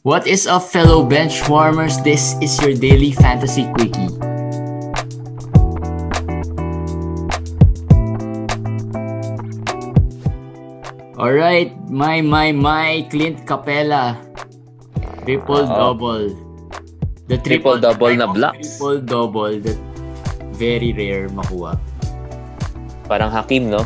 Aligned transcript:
What 0.00 0.24
is 0.24 0.48
up, 0.48 0.64
fellow 0.64 1.04
benchwarmers? 1.04 2.00
This 2.00 2.32
is 2.40 2.56
your 2.64 2.72
daily 2.72 3.12
fantasy 3.12 3.68
quickie. 3.76 4.08
Alright, 11.20 11.76
my, 11.92 12.24
my, 12.24 12.48
my, 12.48 13.04
Clint 13.12 13.44
Capella. 13.44 14.16
Triple 15.28 15.68
Oo. 15.68 15.76
double. 15.76 16.32
The 17.28 17.36
Triple-double 17.36 18.16
na 18.16 18.24
type 18.24 18.28
of 18.32 18.32
blocks. 18.40 18.80
Triple 18.80 19.04
double 19.04 19.60
that 19.60 19.76
very 20.56 20.96
rare 20.96 21.28
makuha. 21.28 21.76
Parang 23.04 23.28
Hakim, 23.28 23.68
no? 23.68 23.84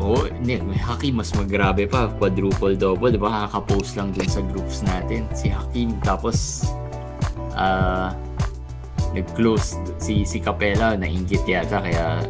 Oo, 0.00 0.24
hindi. 0.24 0.56
May 0.58 0.80
Hakim, 0.80 1.20
mas 1.20 1.30
magrabe 1.36 1.84
pa. 1.84 2.08
Quadruple 2.08 2.74
double. 2.74 3.12
Diba? 3.12 3.46
Kakapost 3.46 3.94
lang 3.94 4.10
dun 4.10 4.26
sa 4.26 4.40
groups 4.40 4.80
natin. 4.80 5.28
Si 5.36 5.52
Hakim. 5.52 5.92
Tapos, 6.00 6.64
ah, 7.52 8.16
nag-close 9.12 9.76
si 10.00 10.24
si 10.24 10.40
Capella. 10.40 10.96
Nainggit 10.96 11.44
yata. 11.44 11.84
Kaya 11.84 12.24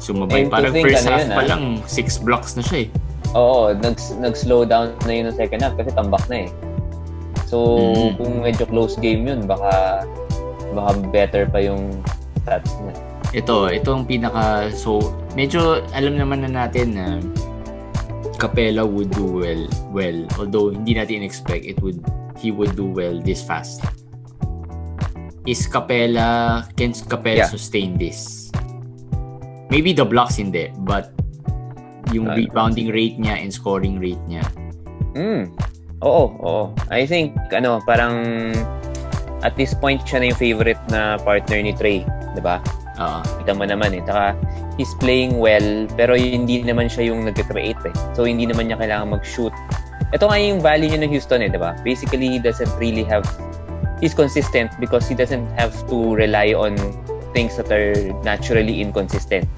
sumabay. 0.00 0.48
And 0.48 0.50
Parang 0.50 0.72
think, 0.72 0.88
first 0.88 1.04
ano 1.04 1.12
half 1.12 1.20
yun, 1.20 1.30
pa 1.30 1.42
ah? 1.44 1.48
lang, 1.52 1.62
six 1.84 2.16
blocks 2.16 2.56
na 2.56 2.64
siya 2.64 2.88
eh. 2.88 2.88
Oo, 3.36 3.70
nag, 3.76 3.94
nag-slow 4.18 4.64
down 4.64 4.96
na 5.04 5.12
yun 5.12 5.24
ng 5.28 5.36
second 5.36 5.60
half 5.60 5.76
kasi 5.76 5.92
tambak 5.92 6.24
na 6.26 6.48
eh. 6.48 6.50
So, 7.46 7.78
Mm. 7.78 8.10
kung 8.16 8.32
medyo 8.40 8.64
close 8.64 8.96
game 8.96 9.28
yun, 9.28 9.44
baka 9.44 10.02
baka 10.70 10.90
better 11.10 11.44
pa 11.46 11.58
yung 11.58 11.98
stats 12.42 12.70
niya. 12.80 12.94
Ito, 13.30 13.70
ito 13.70 13.94
ang 13.94 14.04
pinaka... 14.10 14.74
So, 14.74 15.14
medyo 15.38 15.86
alam 15.94 16.18
naman 16.18 16.42
na 16.42 16.66
natin 16.66 16.98
na 16.98 17.06
Capella 18.40 18.82
would 18.82 19.12
do 19.12 19.44
well. 19.44 19.62
Well, 19.92 20.24
although 20.40 20.72
hindi 20.72 20.96
natin 20.96 21.20
expect 21.20 21.68
it 21.68 21.76
would 21.84 22.00
he 22.40 22.48
would 22.48 22.72
do 22.72 22.88
well 22.88 23.20
this 23.20 23.44
fast. 23.44 23.84
Is 25.44 25.68
Capella 25.68 26.64
can 26.74 26.96
Capella 26.96 27.44
Yeah. 27.44 27.52
sustain 27.52 28.00
this? 28.00 28.48
Maybe 29.68 29.92
the 29.92 30.08
blocks 30.08 30.40
hindi, 30.40 30.72
but 30.82 31.12
yung 32.10 32.26
Ah, 32.26 32.34
rebounding 32.34 32.90
rate 32.90 33.20
niya 33.20 33.38
and 33.38 33.52
scoring 33.52 34.00
rate 34.00 34.20
niya. 34.26 34.42
Mm. 35.14 35.52
Oo, 36.00 36.24
oo. 36.40 36.64
I 36.88 37.04
think, 37.04 37.36
ano, 37.52 37.78
parang 37.84 38.16
at 39.44 39.54
this 39.54 39.76
point, 39.76 40.00
siya 40.08 40.24
na 40.24 40.26
yung 40.32 40.40
favorite 40.40 40.80
na 40.88 41.20
partner 41.20 41.60
ni 41.60 41.76
Trey. 41.76 42.02
'di 42.34 42.40
ba? 42.42 42.58
Ah, 43.00 43.24
Kita 43.40 43.56
mo 43.56 43.64
naman 43.64 43.96
eh. 43.96 44.04
Taka, 44.04 44.36
he's 44.76 44.92
playing 45.00 45.40
well, 45.40 45.88
pero 45.96 46.12
hindi 46.12 46.60
naman 46.60 46.92
siya 46.92 47.08
yung 47.10 47.24
nag-create 47.24 47.80
eh. 47.88 47.94
So, 48.12 48.28
hindi 48.28 48.44
naman 48.44 48.68
niya 48.68 48.76
kailangan 48.76 49.16
mag-shoot. 49.16 49.56
Ito 50.12 50.28
nga 50.28 50.36
yung 50.36 50.60
value 50.60 50.92
niya 50.92 51.00
ng 51.00 51.12
Houston 51.16 51.40
eh, 51.40 51.48
di 51.48 51.56
ba? 51.56 51.72
Basically, 51.80 52.36
he 52.36 52.38
doesn't 52.38 52.70
really 52.76 53.02
have... 53.08 53.24
He's 54.04 54.12
consistent 54.12 54.72
because 54.80 55.08
he 55.08 55.16
doesn't 55.16 55.48
have 55.56 55.72
to 55.88 55.96
rely 56.12 56.52
on 56.52 56.76
things 57.32 57.56
that 57.56 57.72
are 57.72 57.96
naturally 58.20 58.80
inconsistent. 58.84 59.48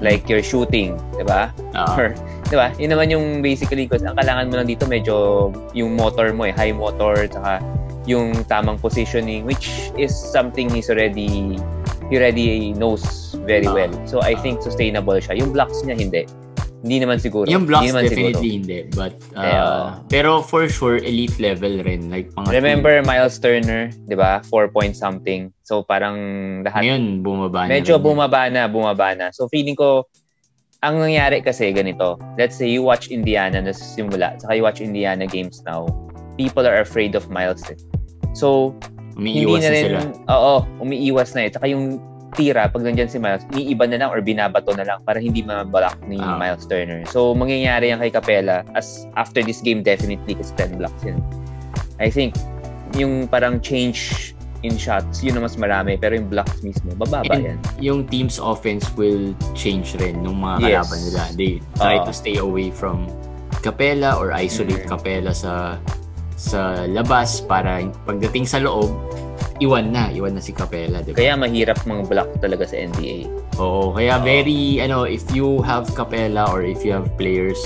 Like 0.00 0.28
your 0.32 0.40
shooting, 0.40 0.96
di 1.20 1.24
ba? 1.28 1.52
Or, 1.76 2.16
di 2.48 2.56
ba? 2.56 2.72
Yun 2.80 2.96
naman 2.96 3.12
yung 3.12 3.26
basically, 3.44 3.84
because 3.84 4.00
ang 4.04 4.16
kailangan 4.16 4.48
mo 4.48 4.54
lang 4.56 4.68
dito 4.68 4.88
medyo 4.88 5.48
yung 5.76 5.96
motor 6.00 6.32
mo 6.32 6.48
eh, 6.48 6.54
high 6.56 6.72
motor, 6.72 7.28
tsaka 7.28 7.60
yung 8.08 8.32
tamang 8.48 8.80
positioning, 8.80 9.44
which 9.44 9.92
is 10.00 10.12
something 10.12 10.72
he's 10.72 10.88
already, 10.88 11.60
he 12.10 12.18
already 12.18 12.74
knows 12.74 13.02
very 13.46 13.66
Ah. 13.66 13.74
well. 13.74 13.92
So, 14.04 14.18
I 14.20 14.34
Ah. 14.34 14.42
think 14.42 14.60
sustainable 14.60 15.16
siya. 15.16 15.38
Yung 15.38 15.54
blocks 15.54 15.80
niya, 15.86 15.94
hindi. 15.96 16.26
Hindi 16.80 16.96
naman 17.04 17.20
siguro. 17.20 17.44
yung 17.44 17.68
blocks 17.68 17.84
hindi 17.84 17.92
naman 17.92 18.04
definitely 18.08 18.32
siguro. 18.40 18.56
hindi, 18.56 18.78
but 18.96 19.12
Eh, 19.36 19.52
oo. 19.52 20.00
pero 20.08 20.40
for 20.40 20.64
sure 20.64 20.96
elite 20.96 21.36
level 21.36 21.76
rin 21.84 22.08
like 22.08 22.32
mga 22.32 22.56
Remember 22.56 23.04
Miles 23.04 23.36
Turner, 23.36 23.92
di 24.08 24.16
ba? 24.16 24.40
4 24.48 24.72
point 24.72 24.96
something. 24.96 25.52
So, 25.60 25.84
parang 25.84 26.16
lahat 26.64 26.80
ngayon 26.88 27.20
bumaba 27.20 27.68
na 27.68 27.76
Medyo 27.76 28.00
rin. 28.00 28.02
bumaba 28.02 28.48
na, 28.48 28.64
bumaba 28.64 29.12
na. 29.12 29.28
So 29.28 29.44
feeling 29.52 29.76
ko, 29.76 30.08
ang 30.80 30.96
nangyari 31.04 31.44
kasi 31.44 31.68
ganito. 31.76 32.16
Let's 32.40 32.56
say 32.56 32.72
you 32.72 32.80
watch 32.80 33.12
Indiana 33.12 33.60
na 33.60 33.76
simula, 33.76 34.40
saka 34.40 34.56
you 34.56 34.64
watch 34.64 34.80
Indiana 34.80 35.28
games 35.28 35.60
now. 35.68 35.84
People 36.40 36.64
are 36.64 36.80
afraid 36.80 37.12
of 37.12 37.28
Miles. 37.28 37.60
Eh. 37.68 37.76
So, 38.32 38.72
umiiwas 39.20 39.60
na 39.60 39.68
na 39.68 39.70
rin, 39.70 39.84
sila. 39.84 40.00
oo, 40.28 40.54
umiiwas 40.80 41.30
na 41.32 41.40
eh. 41.44 41.50
Saka 41.52 41.66
yung 41.66 42.00
tira, 42.30 42.66
pag 42.66 42.80
nandyan 42.80 43.10
si 43.10 43.18
Miles, 43.18 43.42
iniiba 43.50 43.84
na 43.84 43.98
lang 43.98 44.08
or 44.08 44.22
binabato 44.22 44.70
na 44.72 44.86
lang 44.86 45.02
para 45.02 45.18
hindi 45.18 45.42
mablock 45.42 45.98
ni 46.06 46.16
Ah. 46.16 46.38
Miles 46.38 46.64
Turner. 46.64 47.02
So, 47.04 47.34
mangyayari 47.34 47.90
yan 47.90 47.98
kay 47.98 48.08
Capella 48.08 48.62
as 48.72 49.04
after 49.14 49.42
this 49.42 49.58
game 49.58 49.82
definitely 49.82 50.32
kasi 50.32 50.54
10 50.56 50.78
blocks 50.78 51.02
yun. 51.02 51.18
I 51.98 52.08
think, 52.08 52.32
yung 52.94 53.26
parang 53.26 53.58
change 53.58 54.32
in 54.62 54.76
shots, 54.76 55.20
yun 55.20 55.34
ang 55.34 55.44
mas 55.44 55.56
marami. 55.56 55.96
Pero 55.96 56.14
yung 56.14 56.28
blocks 56.28 56.60
mismo, 56.60 56.92
bababa 56.94 57.28
And 57.28 57.44
yan. 57.44 57.58
yung 57.80 58.00
team's 58.06 58.38
offense 58.38 58.86
will 58.94 59.32
change 59.52 59.96
rin 59.96 60.22
nung 60.22 60.38
mga 60.38 60.56
Yes. 60.60 60.68
kalaban 60.86 60.98
nila. 61.02 61.22
They 61.34 61.52
try 61.74 61.96
Oo. 61.98 62.06
to 62.06 62.12
stay 62.12 62.36
away 62.36 62.70
from 62.70 63.08
Capella 63.60 64.16
or 64.16 64.30
isolate 64.30 64.84
Mhm. 64.84 64.88
Capella 64.88 65.32
sa 65.32 65.76
sa 66.40 66.88
labas 66.88 67.44
para 67.44 67.84
pagdating 68.08 68.48
sa 68.48 68.64
loob, 68.64 68.88
iwan 69.60 69.92
na, 69.92 70.08
iwan 70.08 70.32
na 70.32 70.40
si 70.40 70.56
Capella, 70.56 71.04
di 71.04 71.12
ba? 71.12 71.20
Kaya 71.20 71.36
mahirap 71.36 71.84
mga 71.84 72.08
block 72.08 72.30
talaga 72.40 72.64
sa 72.64 72.80
NBA. 72.80 73.28
Oo, 73.60 73.92
kaya 73.92 74.16
very 74.24 74.80
ano, 74.80 75.04
if 75.04 75.20
you 75.36 75.60
have 75.60 75.84
Capella 75.92 76.48
or 76.48 76.64
if 76.64 76.80
you 76.80 76.96
have 76.96 77.12
players 77.20 77.60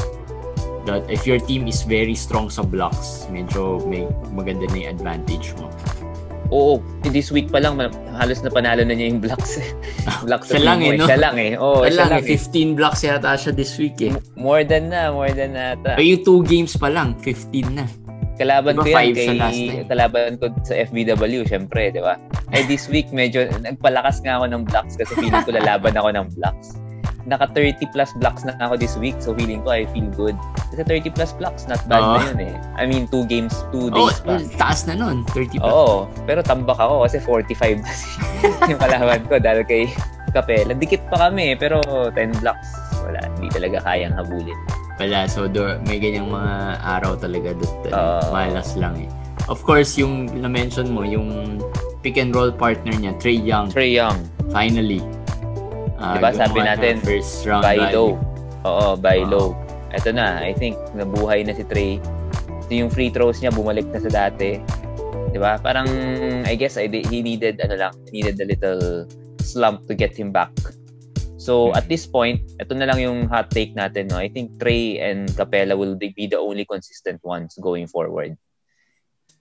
that 0.90 1.06
if 1.06 1.22
your 1.22 1.38
team 1.38 1.70
is 1.70 1.86
very 1.86 2.18
strong 2.18 2.50
sa 2.50 2.66
blocks, 2.66 3.30
medyo 3.30 3.78
may 3.86 4.10
maganda 4.34 4.66
na 4.74 4.76
yung 4.84 4.90
advantage 4.98 5.54
mo. 5.54 5.70
Oo, 6.52 6.82
this 7.08 7.32
week 7.32 7.48
pa 7.48 7.62
lang, 7.62 7.80
halos 8.18 8.44
na 8.44 8.50
panalo 8.52 8.84
na 8.84 8.92
niya 8.92 9.14
yung 9.14 9.22
blocks. 9.22 9.62
blocks 10.28 10.52
Siya 10.52 10.60
lang 10.60 10.84
eh, 10.84 10.92
no? 10.98 11.08
Siya 11.08 11.18
lang 11.18 11.36
eh. 11.40 11.56
Oo, 11.56 11.88
siya 11.88 12.04
lang, 12.04 12.10
lang 12.20 12.26
eh. 12.26 12.36
15 12.36 12.78
blocks 12.78 13.00
yata 13.06 13.32
siya 13.38 13.54
this 13.56 13.72
week 13.80 13.96
eh. 14.04 14.12
More 14.36 14.66
than 14.66 14.92
na, 14.92 15.08
more 15.08 15.32
than 15.32 15.56
na. 15.56 15.78
ata. 15.78 15.96
Ay, 15.96 16.14
yung 16.14 16.44
2 16.44 16.52
games 16.52 16.76
pa 16.76 16.92
lang, 16.92 17.16
15 17.22 17.70
na. 17.72 17.88
Kalaban 18.34 18.74
ko 18.74 18.82
yan 18.84 19.14
kay, 19.14 19.38
kalaban 19.86 20.34
ko 20.36 20.50
sa 20.62 20.74
FBW, 20.74 21.46
syempre, 21.46 21.94
di 21.94 22.02
ba? 22.02 22.18
Eh, 22.50 22.66
this 22.66 22.86
week, 22.86 23.06
medyo, 23.10 23.46
nagpalakas 23.62 24.18
nga 24.20 24.42
ako 24.42 24.50
ng 24.50 24.62
blocks 24.66 24.98
kasi 24.98 25.14
feeling 25.14 25.42
ko 25.42 25.54
lalaban 25.54 25.94
ako 25.94 26.10
ng 26.10 26.26
blocks. 26.34 26.74
Naka 27.24 27.48
30 27.48 27.88
plus 27.88 28.12
blocks 28.20 28.44
na 28.44 28.52
ako 28.60 28.76
this 28.76 28.98
week, 28.98 29.16
so 29.16 29.32
feeling 29.32 29.64
ko 29.64 29.72
I 29.72 29.88
feel 29.88 30.04
good. 30.12 30.36
Kasi 30.68 30.84
30 30.84 31.08
plus 31.10 31.32
blocks, 31.32 31.64
not 31.64 31.80
bad 31.88 32.02
Oo. 32.02 32.20
na 32.20 32.26
yun 32.26 32.40
eh. 32.42 32.54
I 32.76 32.84
mean, 32.84 33.08
two 33.08 33.24
games, 33.24 33.54
two 33.72 33.88
Oh, 33.88 34.10
days 34.10 34.20
pa. 34.20 34.36
taas 34.60 34.84
na 34.84 34.92
nun. 34.92 35.24
30 35.32 35.56
pa. 35.56 35.64
Oo, 35.64 35.96
pero 36.28 36.44
tambak 36.44 36.76
ako 36.76 37.08
kasi 37.08 37.16
45 37.16 37.80
na 37.80 37.90
yung 38.68 38.80
kalaban 38.82 39.22
ko 39.24 39.40
dahil 39.40 39.64
kay 39.64 39.88
Capella. 40.34 40.74
Dikit 40.74 41.00
pa 41.08 41.30
kami, 41.30 41.56
pero 41.56 41.80
10 42.12 42.12
blocks. 42.42 42.68
Wala, 43.00 43.24
hindi 43.32 43.48
talaga 43.48 43.78
kayang 43.80 44.12
habulin. 44.12 44.58
Wala. 44.94 45.26
So, 45.26 45.50
do, 45.50 45.74
may 45.84 45.98
ganyang 45.98 46.30
mga 46.30 46.54
araw 46.80 47.18
talaga 47.18 47.50
doon. 47.58 47.74
Oo. 47.90 48.30
malas 48.30 48.78
lang 48.78 48.94
eh. 48.98 49.10
Of 49.50 49.60
course, 49.60 49.98
yung 49.98 50.30
na-mention 50.30 50.88
mo, 50.88 51.02
yung 51.04 51.58
pick 52.00 52.16
and 52.16 52.32
roll 52.32 52.52
partner 52.54 52.94
niya, 52.94 53.12
Trey 53.18 53.36
Young, 53.36 53.68
Trey 53.68 53.92
Young, 53.92 54.16
finally. 54.48 55.02
Ah, 55.98 56.16
Diba, 56.16 56.30
sabi 56.32 56.64
natin, 56.64 57.00
first 57.02 57.44
round 57.44 57.64
buy 57.64 57.76
value. 57.76 57.92
low. 57.92 58.10
Oo, 58.64 58.86
buy 58.96 59.20
Oo. 59.24 59.28
low. 59.28 59.46
Ito 59.92 60.10
na, 60.10 60.40
I 60.40 60.52
think, 60.56 60.78
nabuhay 60.94 61.44
na 61.44 61.52
si 61.52 61.62
Trey. 61.64 62.00
Ito 62.64 62.72
yung 62.72 62.90
free 62.90 63.12
throws 63.12 63.40
niya, 63.40 63.52
bumalik 63.52 63.84
na 63.92 64.00
sa 64.00 64.08
dati. 64.08 64.56
Di 65.30 65.38
ba? 65.38 65.58
Parang, 65.58 65.86
I 66.46 66.54
guess, 66.54 66.78
I, 66.78 66.86
he 66.88 67.20
needed, 67.20 67.60
ano 67.60 67.74
lang, 67.76 67.92
needed 68.14 68.38
a 68.40 68.46
little 68.46 69.04
slump 69.42 69.84
to 69.90 69.94
get 69.94 70.16
him 70.16 70.32
back. 70.32 70.52
So, 71.44 71.68
Hmm. 71.68 71.76
at 71.76 71.92
this 71.92 72.08
point, 72.08 72.40
ito 72.56 72.72
na 72.72 72.88
lang 72.88 73.04
yung 73.04 73.28
hot 73.28 73.52
take 73.52 73.76
natin. 73.76 74.08
No? 74.08 74.16
I 74.16 74.32
think 74.32 74.56
Trey 74.56 74.96
and 74.96 75.28
Capella 75.36 75.76
will 75.76 75.92
be 75.92 76.08
the 76.16 76.40
only 76.40 76.64
consistent 76.64 77.20
ones 77.20 77.52
going 77.60 77.84
forward. 77.84 78.40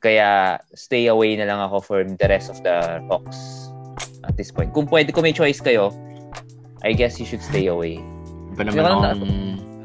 Kaya, 0.03 0.59
stay 0.75 1.07
away 1.07 1.39
na 1.39 1.47
lang 1.47 1.63
ako 1.63 1.79
from 1.79 2.19
the 2.19 2.27
rest 2.27 2.51
of 2.51 2.59
the 2.59 2.99
Hawks 3.07 3.71
at 4.27 4.35
this 4.35 4.51
point. 4.51 4.75
Kung 4.75 4.83
pwede, 4.91 5.15
kung 5.15 5.23
may 5.23 5.31
choice 5.31 5.63
kayo, 5.63 5.95
I 6.83 6.91
guess 6.91 7.23
you 7.23 7.23
should 7.23 7.39
stay 7.39 7.71
away. 7.71 8.03
Pa 8.59 8.67
naman 8.67 8.83
akong 8.83 9.23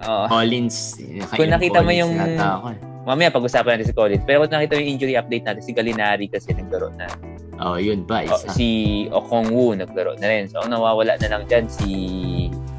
Oo. 0.02 0.26
Collins. 0.26 0.98
Kung 1.38 1.54
nakita 1.54 1.86
mo 1.86 1.94
yung- 1.94 2.18
ako 2.18 2.74
eh. 2.74 2.87
Mamaya 3.08 3.32
pag-usapan 3.32 3.80
natin 3.80 3.88
si 3.88 3.96
Collins. 3.96 4.20
Pero 4.28 4.44
kung 4.44 4.52
nakita 4.52 4.76
mo 4.76 4.84
yung 4.84 4.92
injury 5.00 5.16
update 5.16 5.48
natin, 5.48 5.62
si 5.64 5.72
Galinari 5.72 6.28
kasi 6.28 6.52
naglaro 6.52 6.92
na. 7.00 7.08
Oh, 7.56 7.80
yun 7.80 8.04
pa. 8.04 8.28
O, 8.28 8.36
Isa. 8.36 8.52
si 8.52 8.68
Okongwu 9.08 9.80
naglaro 9.80 10.12
na 10.20 10.28
rin. 10.28 10.44
So, 10.52 10.60
ang 10.60 10.76
nawawala 10.76 11.16
na 11.16 11.28
lang 11.32 11.48
dyan 11.48 11.72
si 11.72 11.88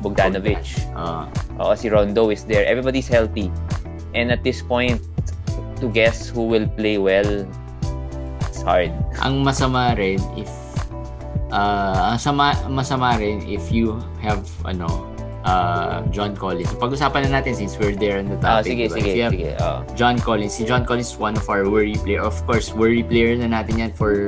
Bogdanovic. 0.05 0.61
Ah, 0.93 1.25
Oo, 1.57 1.73
si 1.73 1.89
Rondo 1.89 2.29
is 2.29 2.45
there. 2.45 2.63
Everybody's 2.63 3.09
healthy. 3.09 3.49
And 4.13 4.29
at 4.29 4.45
this 4.45 4.61
point, 4.61 5.01
to 5.81 5.89
guess 5.89 6.29
who 6.29 6.45
will 6.45 6.69
play 6.77 7.01
well, 7.01 7.47
it's 8.45 8.61
hard. 8.61 8.91
ang 9.23 9.41
masama 9.43 9.95
rin 9.95 10.19
if 10.35 10.51
ah 11.49 12.13
ang 12.13 12.19
sama, 12.21 12.53
masama 12.69 13.15
rin 13.17 13.41
if 13.47 13.71
you 13.73 13.97
have 14.21 14.43
ano 14.67 15.08
uh, 15.43 16.01
John 16.09 16.35
Collins. 16.35 16.71
Pag-usapan 16.75 17.27
na 17.27 17.39
natin 17.39 17.55
since 17.55 17.77
we're 17.77 17.95
there 17.95 18.19
on 18.19 18.27
the 18.27 18.37
Ah, 18.41 18.59
topic. 18.59 18.75
sige, 18.75 18.83
diba? 18.87 18.95
sige, 18.97 19.11
have 19.21 19.33
sige. 19.35 19.49
Oh. 19.59 19.79
John 19.95 20.15
Collins. 20.19 20.53
Si 20.55 20.63
John 20.65 20.83
Collins 20.83 21.11
is 21.11 21.17
one 21.17 21.35
of 21.35 21.45
our 21.47 21.67
worry 21.67 21.95
player. 22.01 22.23
Of 22.23 22.39
course, 22.43 22.71
worry 22.71 23.03
player 23.03 23.35
na 23.35 23.51
natin 23.51 23.79
yan 23.79 23.91
for 23.93 24.27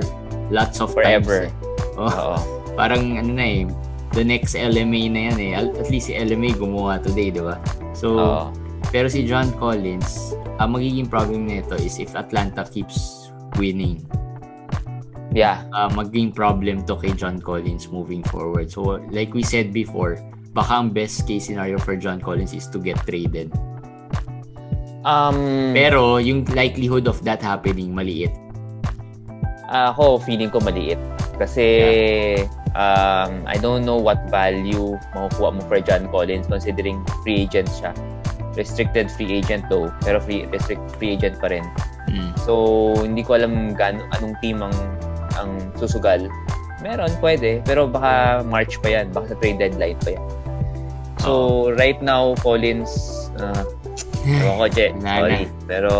lots 0.51 0.79
of 0.79 0.91
Forever. 0.93 1.47
times. 1.47 1.55
Eh. 1.55 1.99
Oh, 1.99 2.07
Oo. 2.07 2.35
parang 2.79 3.19
ano 3.19 3.31
na 3.35 3.43
eh, 3.43 3.63
the 4.11 4.23
next 4.23 4.55
LMA 4.55 5.11
na 5.11 5.19
yan 5.31 5.37
eh. 5.39 5.51
At 5.55 5.67
at 5.75 5.87
least 5.91 6.07
si 6.07 6.15
LMA 6.15 6.55
gumawa 6.55 6.99
today, 6.99 7.31
di 7.31 7.43
ba? 7.43 7.59
So, 7.91 8.07
Oo. 8.15 8.43
pero 8.89 9.07
si 9.07 9.27
John 9.27 9.51
Collins, 9.59 10.35
ang 10.59 10.75
magiging 10.75 11.07
problem 11.07 11.47
nito 11.47 11.75
is 11.75 11.99
if 11.99 12.15
Atlanta 12.15 12.63
keeps 12.63 13.27
winning, 13.59 14.03
Yeah. 15.31 15.63
uh, 15.71 15.87
magiging 15.87 16.35
problem 16.35 16.83
to 16.87 16.99
kay 16.99 17.15
John 17.15 17.39
Collins 17.39 17.87
moving 17.87 18.19
forward. 18.27 18.67
So, 18.67 18.99
like 19.11 19.31
we 19.31 19.43
said 19.43 19.71
before, 19.71 20.19
baka 20.51 20.83
ang 20.83 20.91
best 20.91 21.23
case 21.27 21.47
scenario 21.47 21.79
for 21.79 21.95
John 21.95 22.19
Collins 22.19 22.51
is 22.51 22.67
to 22.71 22.79
get 22.79 22.99
traded. 23.07 23.51
Um, 25.01 25.73
Pero, 25.73 26.21
yung 26.21 26.45
likelihood 26.53 27.09
of 27.09 27.23
that 27.25 27.41
happening, 27.41 27.95
maliit. 27.95 28.31
ako, 29.71 30.19
feeling 30.19 30.51
ko 30.51 30.59
maliit. 30.59 30.99
Kasi, 31.39 31.65
um, 32.75 33.31
I 33.47 33.55
don't 33.57 33.87
know 33.87 33.97
what 33.97 34.19
value 34.27 34.99
makukuha 35.15 35.49
mo 35.57 35.61
for 35.65 35.79
John 35.79 36.11
Collins 36.11 36.45
considering 36.51 37.01
free 37.23 37.47
agent 37.47 37.71
siya. 37.71 37.95
Restricted 38.59 39.07
free 39.07 39.39
agent 39.39 39.63
though, 39.71 39.87
pero 40.03 40.19
free, 40.19 40.43
restrict 40.51 40.83
free 40.99 41.15
agent 41.15 41.39
pa 41.39 41.47
rin. 41.47 41.63
Mm. 42.11 42.35
So, 42.43 42.91
hindi 42.99 43.23
ko 43.23 43.39
alam 43.39 43.79
gaano, 43.79 44.03
anong 44.19 44.35
team 44.43 44.59
ang, 44.59 44.75
ang 45.39 45.71
susugal. 45.79 46.27
Meron, 46.83 47.13
pwede. 47.23 47.63
Pero 47.63 47.87
baka 47.87 48.43
March 48.43 48.75
pa 48.83 48.99
yan. 48.99 49.13
Baka 49.15 49.33
sa 49.33 49.35
trade 49.39 49.61
deadline 49.61 49.95
pa 50.03 50.17
yan. 50.19 50.23
So, 51.21 51.31
right 51.75 52.01
now, 52.01 52.33
Collins, 52.41 52.89
uh, 53.37 53.63
ko, 54.57 54.65
Je. 54.67 54.89
Sorry. 54.97 55.45
Pero, 55.65 55.93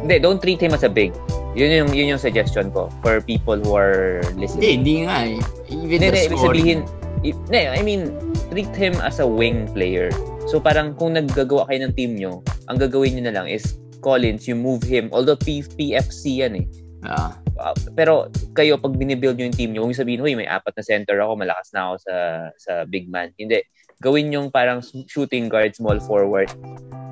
hindi, 0.00 0.18
don't 0.18 0.38
treat 0.38 0.58
him 0.58 0.72
as 0.72 0.82
a 0.82 0.90
big. 0.90 1.10
Yun 1.56 1.72
yung, 1.72 1.90
yun 1.90 2.06
yung 2.14 2.20
suggestion 2.20 2.68
ko 2.70 2.92
for 3.00 3.18
people 3.20 3.56
who 3.56 3.72
are 3.74 4.20
Hindi, 4.28 4.44
listening. 4.44 4.70
hindi 4.76 4.94
nga 5.08 5.16
eh. 5.24 5.38
Even 5.72 5.98
Hindi, 5.98 6.06
the 6.06 6.20
hindi, 6.28 6.36
sabihin, 6.36 6.78
i- 7.24 7.32
hindi, 7.32 7.60
I 7.64 7.80
mean, 7.80 8.12
treat 8.52 8.70
him 8.76 8.92
as 9.00 9.18
a 9.18 9.26
wing 9.26 9.64
player. 9.72 10.12
So 10.46 10.60
parang 10.60 10.94
kung 10.94 11.16
naggagawa 11.16 11.66
kayo 11.66 11.88
ng 11.88 11.94
team 11.96 12.14
nyo, 12.14 12.44
ang 12.68 12.76
gagawin 12.76 13.16
nyo 13.16 13.24
na 13.26 13.34
lang 13.34 13.46
is 13.48 13.80
Collins, 13.98 14.44
you 14.44 14.54
move 14.54 14.84
him. 14.84 15.08
Although 15.10 15.34
P- 15.34 15.64
PFC 15.64 16.44
yan 16.44 16.60
eh. 16.60 16.66
Ah, 17.02 17.34
Uh, 17.56 17.72
pero 17.96 18.28
kayo, 18.52 18.76
pag 18.76 18.92
binibuild 18.96 19.36
nyo 19.36 19.48
yung 19.48 19.56
team 19.56 19.70
nyo, 19.72 19.80
huwag 19.84 19.96
sabihin, 19.96 20.20
huy, 20.20 20.36
may 20.36 20.44
apat 20.44 20.76
na 20.76 20.84
center 20.84 21.16
ako, 21.20 21.40
malakas 21.40 21.72
na 21.72 21.80
ako 21.88 21.94
sa 22.04 22.14
sa 22.60 22.72
big 22.84 23.08
man. 23.08 23.32
Hindi. 23.40 23.64
Gawin 24.04 24.28
yung 24.28 24.52
parang 24.52 24.84
shooting 25.08 25.48
guard, 25.48 25.72
small 25.72 25.96
forward. 25.98 26.52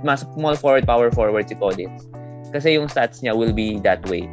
Mas 0.05 0.21
small 0.37 0.53
forward, 0.53 0.85
power 0.85 1.09
forward 1.09 1.49
si 1.49 1.57
Collins. 1.57 2.05
Kasi 2.53 2.77
yung 2.77 2.93
stats 2.93 3.25
niya 3.25 3.33
will 3.33 3.57
be 3.57 3.81
that 3.81 4.05
way. 4.07 4.29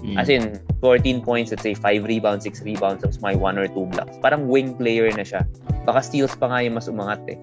mm. 0.00 0.16
As 0.16 0.32
in, 0.32 0.56
14 0.80 1.20
points, 1.20 1.52
let's 1.52 1.60
say 1.60 1.76
5 1.76 2.08
rebounds, 2.08 2.48
6 2.48 2.64
rebounds, 2.64 3.04
tapos 3.04 3.20
may 3.20 3.36
1 3.36 3.60
or 3.60 3.68
2 3.68 3.84
blocks. 3.92 4.16
Parang 4.24 4.48
wing 4.48 4.72
player 4.80 5.12
na 5.12 5.20
siya. 5.20 5.44
Baka 5.84 6.00
steals 6.00 6.32
pa 6.40 6.48
nga 6.48 6.64
yung 6.64 6.80
mas 6.80 6.88
umangat 6.88 7.20
eh. 7.28 7.36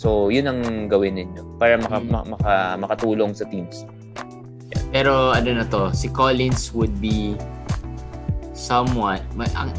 So, 0.00 0.32
yun 0.32 0.48
ang 0.48 0.88
gawin 0.88 1.20
ninyo 1.20 1.60
para 1.60 1.76
maka, 1.76 2.00
Mm. 2.00 2.08
ma- 2.08 2.24
maka, 2.24 2.52
makatulong 2.80 3.36
sa 3.36 3.44
teams. 3.52 3.84
Pero 4.90 5.30
ano 5.30 5.50
na 5.54 5.64
to, 5.64 5.90
si 5.90 6.06
Collins 6.06 6.70
would 6.70 6.92
be 6.98 7.38
somewhat, 8.52 9.22
ma- 9.32 9.50
ang, 9.54 9.70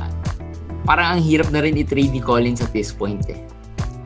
parang 0.83 1.17
ang 1.17 1.21
hirap 1.21 1.51
na 1.51 1.59
rin 1.59 1.75
i-trade 1.75 2.09
ni 2.09 2.19
Collins 2.19 2.59
at 2.59 2.71
this 2.71 2.89
point 2.89 3.21
eh. 3.27 3.39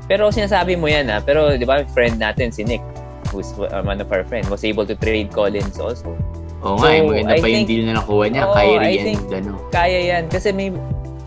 Pero 0.05 0.29
sinasabi 0.29 0.75
mo 0.75 0.85
yan 0.85 1.09
ah. 1.09 1.17
Pero 1.19 1.53
di 1.53 1.63
ba, 1.63 1.85
friend 1.87 2.17
natin 2.17 2.49
si 2.49 2.61
Nick, 2.61 2.81
who's 3.29 3.53
uh, 3.57 3.81
one 3.81 3.97
of 3.97 4.09
our 4.09 4.21
friend, 4.23 4.45
was 4.49 4.61
able 4.61 4.85
to 4.85 4.93
trade 4.95 5.29
Collins 5.29 5.77
also. 5.77 6.13
Oo 6.61 6.77
So, 6.77 6.85
nga, 6.85 7.01
maganda 7.01 7.33
I 7.33 7.41
pa 7.41 7.45
yung 7.45 7.55
think- 7.63 7.69
deal 7.69 7.83
na 7.85 7.93
nakuha 7.95 8.23
niya, 8.27 8.43
I 8.43 8.53
Kyrie 8.53 8.97
and 8.97 9.05
think- 9.05 9.25
ano. 9.31 9.51
Kaya 9.69 9.99
yan. 10.07 10.23
Kasi 10.27 10.49
may, 10.49 10.69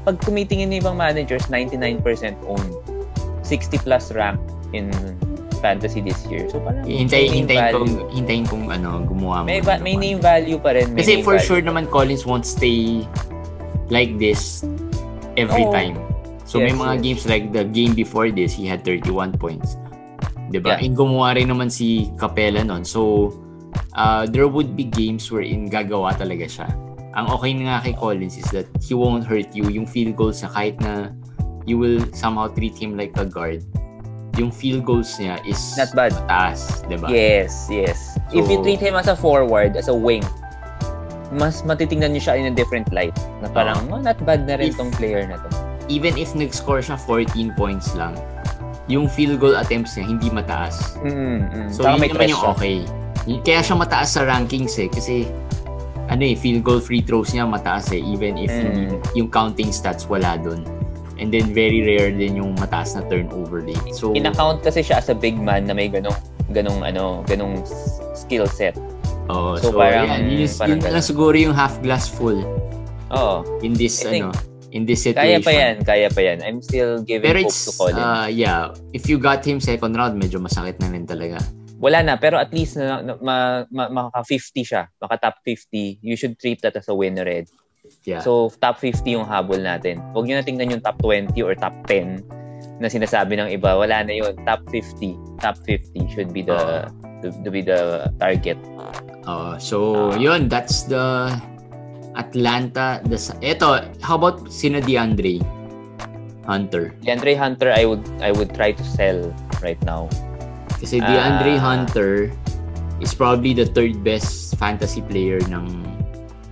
pag 0.02 0.19
tumitingin 0.19 0.70
yung 0.70 0.82
ibang 0.82 0.96
managers, 0.96 1.46
99% 1.46 2.02
owned. 2.44 2.74
60 3.42 3.78
plus 3.81 4.10
rank 4.12 4.36
in 4.70 4.90
fantasy 5.58 6.00
this 6.00 6.19
year. 6.26 6.46
So 6.49 6.62
parang 6.62 6.87
may 6.87 7.05
name 7.05 7.44
hintayin 7.44 7.70
kong, 7.75 7.90
hintayin 8.14 8.44
kong 8.46 8.64
ano, 8.70 9.02
gumawa 9.05 9.43
mo. 9.43 9.46
May, 9.46 9.60
ba- 9.60 9.82
may 9.82 9.94
name 9.94 10.19
value 10.19 10.56
pa 10.56 10.72
rin. 10.72 10.94
May 10.94 11.02
Kasi 11.02 11.20
for 11.20 11.37
value. 11.37 11.46
sure 11.46 11.62
naman 11.62 11.90
Collins 11.90 12.25
won't 12.25 12.46
stay 12.46 13.05
like 13.90 14.16
this 14.16 14.62
every 15.37 15.64
Oo. 15.66 15.75
time. 15.75 15.96
So 16.49 16.56
may 16.58 16.72
Yes, 16.72 16.81
mga 16.81 16.94
yes. 16.94 17.02
games 17.05 17.22
like 17.28 17.44
the 17.52 17.64
game 17.64 17.93
before 17.93 18.32
this, 18.32 18.56
he 18.56 18.64
had 18.64 18.81
31 18.81 19.37
points. 19.37 19.76
'Di 20.49 20.64
ba? 20.64 20.81
Yeah. 20.81 20.84
And 20.88 20.96
gumawa 20.96 21.37
rin 21.37 21.52
naman 21.52 21.69
si 21.69 22.08
Capella 22.16 22.64
noon. 22.64 22.88
So 22.88 23.32
uh, 23.93 24.25
there 24.25 24.49
would 24.49 24.72
be 24.72 24.88
games 24.88 25.28
wherein 25.28 25.69
gagawa 25.69 26.16
talaga 26.16 26.49
siya. 26.49 26.69
Ang 27.12 27.28
okay 27.34 27.52
nga 27.66 27.84
kay 27.84 27.93
Collins 27.93 28.40
is 28.40 28.49
that 28.56 28.64
he 28.81 28.96
won't 28.96 29.28
hurt 29.28 29.52
you. 29.52 29.69
Yung 29.69 29.84
field 29.84 30.16
goals 30.16 30.40
niya 30.40 30.50
kahit 30.55 30.76
na 30.81 31.12
you 31.69 31.76
will 31.76 32.00
somehow 32.16 32.49
treat 32.49 32.72
him 32.81 32.96
like 32.96 33.12
a 33.20 33.28
guard. 33.28 33.60
Yung 34.38 34.55
field 34.55 34.87
goals 34.87 35.19
niya 35.19 35.43
is 35.43 35.58
Not 35.75 35.90
bad. 35.93 36.14
mataas, 36.14 36.87
'di 36.87 36.96
ba? 36.96 37.11
Yes, 37.11 37.67
yes. 37.67 38.14
If 38.31 38.46
you 38.46 38.56
So- 38.58 38.62
treat 38.62 38.79
him 38.79 38.94
as 38.94 39.11
a 39.11 39.19
forward, 39.19 39.75
as 39.75 39.90
a 39.90 39.96
wing, 39.96 40.23
mas 41.35 41.61
matitingnan 41.61 42.14
niyo 42.14 42.23
siya 42.23 42.35
in 42.38 42.46
a 42.46 42.55
different 42.55 42.88
light. 42.88 43.12
Na 43.43 43.50
parang, 43.50 43.82
oh, 43.90 43.99
not 43.99 44.17
bad 44.23 44.46
na 44.46 44.56
rin 44.56 44.70
If- 44.70 44.79
tong 44.79 44.94
player 44.94 45.26
na 45.26 45.37
to. 45.43 45.49
even 45.88 46.14
if 46.14 46.32
nag-score 46.32 46.81
siya 46.81 46.96
14 46.96 47.50
points 47.52 47.96
lang, 47.96 48.12
yung 48.87 49.08
field 49.08 49.40
goal 49.40 49.56
attempts 49.56 49.96
niya 49.96 50.05
hindi 50.06 50.29
mataas. 50.29 50.96
Mm, 51.00 51.12
mm. 51.49 51.69
So 51.69 51.82
Tsaka 51.84 51.96
yun 51.99 52.12
naman 52.14 52.29
yung 52.29 52.44
okay. 52.46 52.76
Kaya 53.43 53.61
siya 53.61 53.76
mataas 53.76 54.17
sa 54.17 54.25
rankings 54.25 54.76
eh 54.79 54.88
kasi 54.88 55.29
ano 56.08 56.25
eh 56.25 56.32
field 56.32 56.64
goal 56.64 56.81
free 56.81 57.05
throws 57.05 57.32
niya 57.32 57.44
mataas 57.44 57.93
eh 57.93 58.00
even 58.00 58.37
if 58.37 58.49
Mm. 58.49 58.64
hindi, 58.64 58.84
yung 59.14 59.29
counting 59.29 59.69
stats 59.69 60.08
wala 60.08 60.37
doon. 60.37 60.64
And 61.19 61.35
then 61.35 61.50
very 61.50 61.82
rare 61.82 62.15
din 62.15 62.38
yung 62.38 62.55
mataas 62.56 62.94
na 62.94 63.03
turnover 63.11 63.67
rate. 63.67 63.91
So 63.91 64.15
In-account 64.15 64.62
kasi 64.62 64.87
siya 64.87 65.03
as 65.03 65.11
a 65.11 65.19
big 65.19 65.35
man 65.35 65.67
na 65.67 65.75
may 65.75 65.91
ganong 65.91 66.15
ganong 66.55 66.87
ano, 66.87 67.26
ganong 67.26 67.67
skill 68.15 68.47
set. 68.47 68.79
oh, 69.29 69.59
so 69.61 69.75
so, 69.75 69.76
parang- 69.76 70.09
yan, 70.09 70.31
yun, 70.31 70.49
parang 70.56 70.79
yun 70.79 70.94
lang 70.94 71.05
siguro 71.05 71.37
yung 71.37 71.53
half 71.53 71.76
glass 71.85 72.09
full 72.09 72.38
Oo. 73.12 73.44
in 73.61 73.76
this 73.76 74.00
I 74.06 74.23
think 74.23 74.32
ano 74.32 74.49
in 74.73 74.85
this 74.85 75.05
Kaya 75.09 75.41
situation. 75.41 75.44
pa 75.44 75.53
yan, 75.53 75.75
kaya 75.85 76.06
pa 76.12 76.20
yan. 76.20 76.38
I'm 76.44 76.61
still 76.61 77.00
giving 77.00 77.25
Pero 77.25 77.41
hope 77.41 77.56
to 77.56 77.73
Collins. 77.73 78.05
uh, 78.05 78.29
yeah, 78.29 78.73
if 78.93 79.09
you 79.09 79.17
got 79.17 79.41
him 79.41 79.61
second 79.65 79.97
round, 79.97 80.20
medyo 80.20 80.37
masakit 80.41 80.76
na 80.81 80.93
rin 80.93 81.09
talaga. 81.09 81.41
Wala 81.81 82.03
na, 82.03 82.15
pero 82.19 82.37
at 82.37 82.50
least 82.53 82.76
na, 82.76 83.00
na, 83.00 83.12
ma, 83.23 83.37
ma, 83.70 83.88
maka-50 83.88 84.67
siya. 84.67 84.82
Maka-top 84.99 85.41
50. 85.47 86.03
You 86.03 86.19
should 86.19 86.37
treat 86.37 86.60
that 86.67 86.75
as 86.77 86.91
a 86.91 86.94
win 86.94 87.17
already. 87.17 87.48
Yeah. 88.04 88.20
So, 88.20 88.50
top 88.60 88.80
50 88.80 89.04
yung 89.18 89.26
habol 89.26 89.60
natin. 89.60 90.00
Huwag 90.12 90.26
nyo 90.26 90.40
na 90.40 90.44
tingnan 90.44 90.72
yung 90.72 90.82
top 90.82 91.00
20 91.02 91.34
or 91.44 91.54
top 91.54 91.74
10 91.86 92.22
na 92.78 92.86
sinasabi 92.86 93.38
ng 93.38 93.48
iba. 93.54 93.74
Wala 93.74 94.02
na 94.06 94.14
yun. 94.14 94.34
Top 94.46 94.62
50. 94.70 95.40
Top 95.42 95.58
50 95.66 96.08
should 96.12 96.30
be 96.32 96.42
the 96.42 96.86
to, 97.22 97.34
to 97.42 97.50
be 97.50 97.62
the 97.62 98.06
target. 98.22 98.58
Uh, 99.26 99.58
so, 99.58 100.10
yun, 100.16 100.48
that's 100.48 100.86
the 100.86 101.34
Atlanta. 102.16 103.02
The, 103.04 103.18
eto, 103.42 103.82
how 104.02 104.16
about 104.16 104.50
sina 104.50 104.80
DeAndre 104.80 105.42
Hunter? 106.46 106.94
DeAndre 107.04 107.36
Hunter, 107.36 107.70
I 107.74 107.84
would 107.84 108.04
I 108.22 108.32
would 108.32 108.54
try 108.54 108.72
to 108.72 108.84
sell 108.84 109.34
right 109.62 109.80
now. 109.84 110.08
Kasi 110.78 111.02
DeAndre 111.02 111.58
Ah. 111.58 111.74
Hunter 111.74 112.30
is 113.02 113.14
probably 113.14 113.54
the 113.54 113.66
third 113.66 114.02
best 114.02 114.54
fantasy 114.58 115.02
player 115.02 115.38
ng 115.50 115.66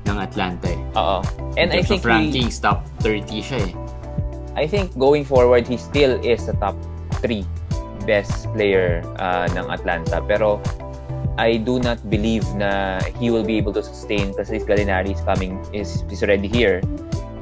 ng 0.06 0.16
Atlanta 0.16 0.70
eh. 0.70 0.80
Oo. 0.96 1.18
And 1.58 1.74
I 1.74 1.82
think 1.82 2.02
of 2.02 2.08
he, 2.08 2.14
rankings, 2.14 2.62
top 2.62 2.86
30 3.02 3.42
siya 3.42 3.58
eh. 3.70 3.74
I 4.56 4.64
think 4.64 4.96
going 4.96 5.26
forward, 5.26 5.68
he 5.68 5.76
still 5.76 6.16
is 6.24 6.48
the 6.48 6.56
top 6.56 6.78
3 7.20 7.44
best 8.08 8.48
player 8.56 9.04
uh, 9.20 9.50
ng 9.52 9.68
Atlanta. 9.68 10.24
Pero 10.24 10.62
I 11.36 11.60
do 11.60 11.76
not 11.76 12.00
believe 12.08 12.46
na 12.56 13.02
he 13.20 13.28
will 13.28 13.44
be 13.44 13.60
able 13.60 13.74
to 13.76 13.84
sustain 13.84 14.32
kasi 14.32 14.62
Gallinari 14.64 15.12
is 15.12 15.20
coming, 15.28 15.60
is, 15.76 16.06
is 16.08 16.24
already 16.24 16.48
here. 16.48 16.80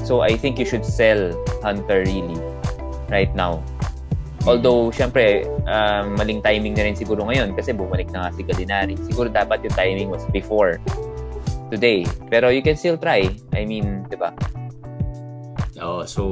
So 0.02 0.20
I 0.20 0.34
think 0.34 0.58
you 0.58 0.66
should 0.66 0.84
sell 0.84 1.30
Hunter 1.62 2.02
really 2.02 2.36
right 3.08 3.30
now. 3.36 3.62
Although, 4.44 4.92
syempre, 4.92 5.48
um, 5.64 6.20
maling 6.20 6.44
timing 6.44 6.76
na 6.76 6.84
rin 6.84 6.92
siguro 6.92 7.24
ngayon 7.24 7.56
kasi 7.56 7.72
bumalik 7.72 8.12
na 8.12 8.28
nga 8.28 8.30
si 8.36 8.44
Gallinari. 8.44 8.98
Siguro 9.08 9.32
dapat 9.32 9.64
yung 9.64 9.72
timing 9.72 10.08
was 10.12 10.26
before 10.28 10.76
today. 11.74 12.06
Pero 12.30 12.54
you 12.54 12.62
can 12.62 12.78
still 12.78 12.94
try. 12.94 13.26
I 13.50 13.66
mean, 13.66 14.06
di 14.06 14.14
ba? 14.14 14.30
Oh, 15.82 16.06
so 16.06 16.22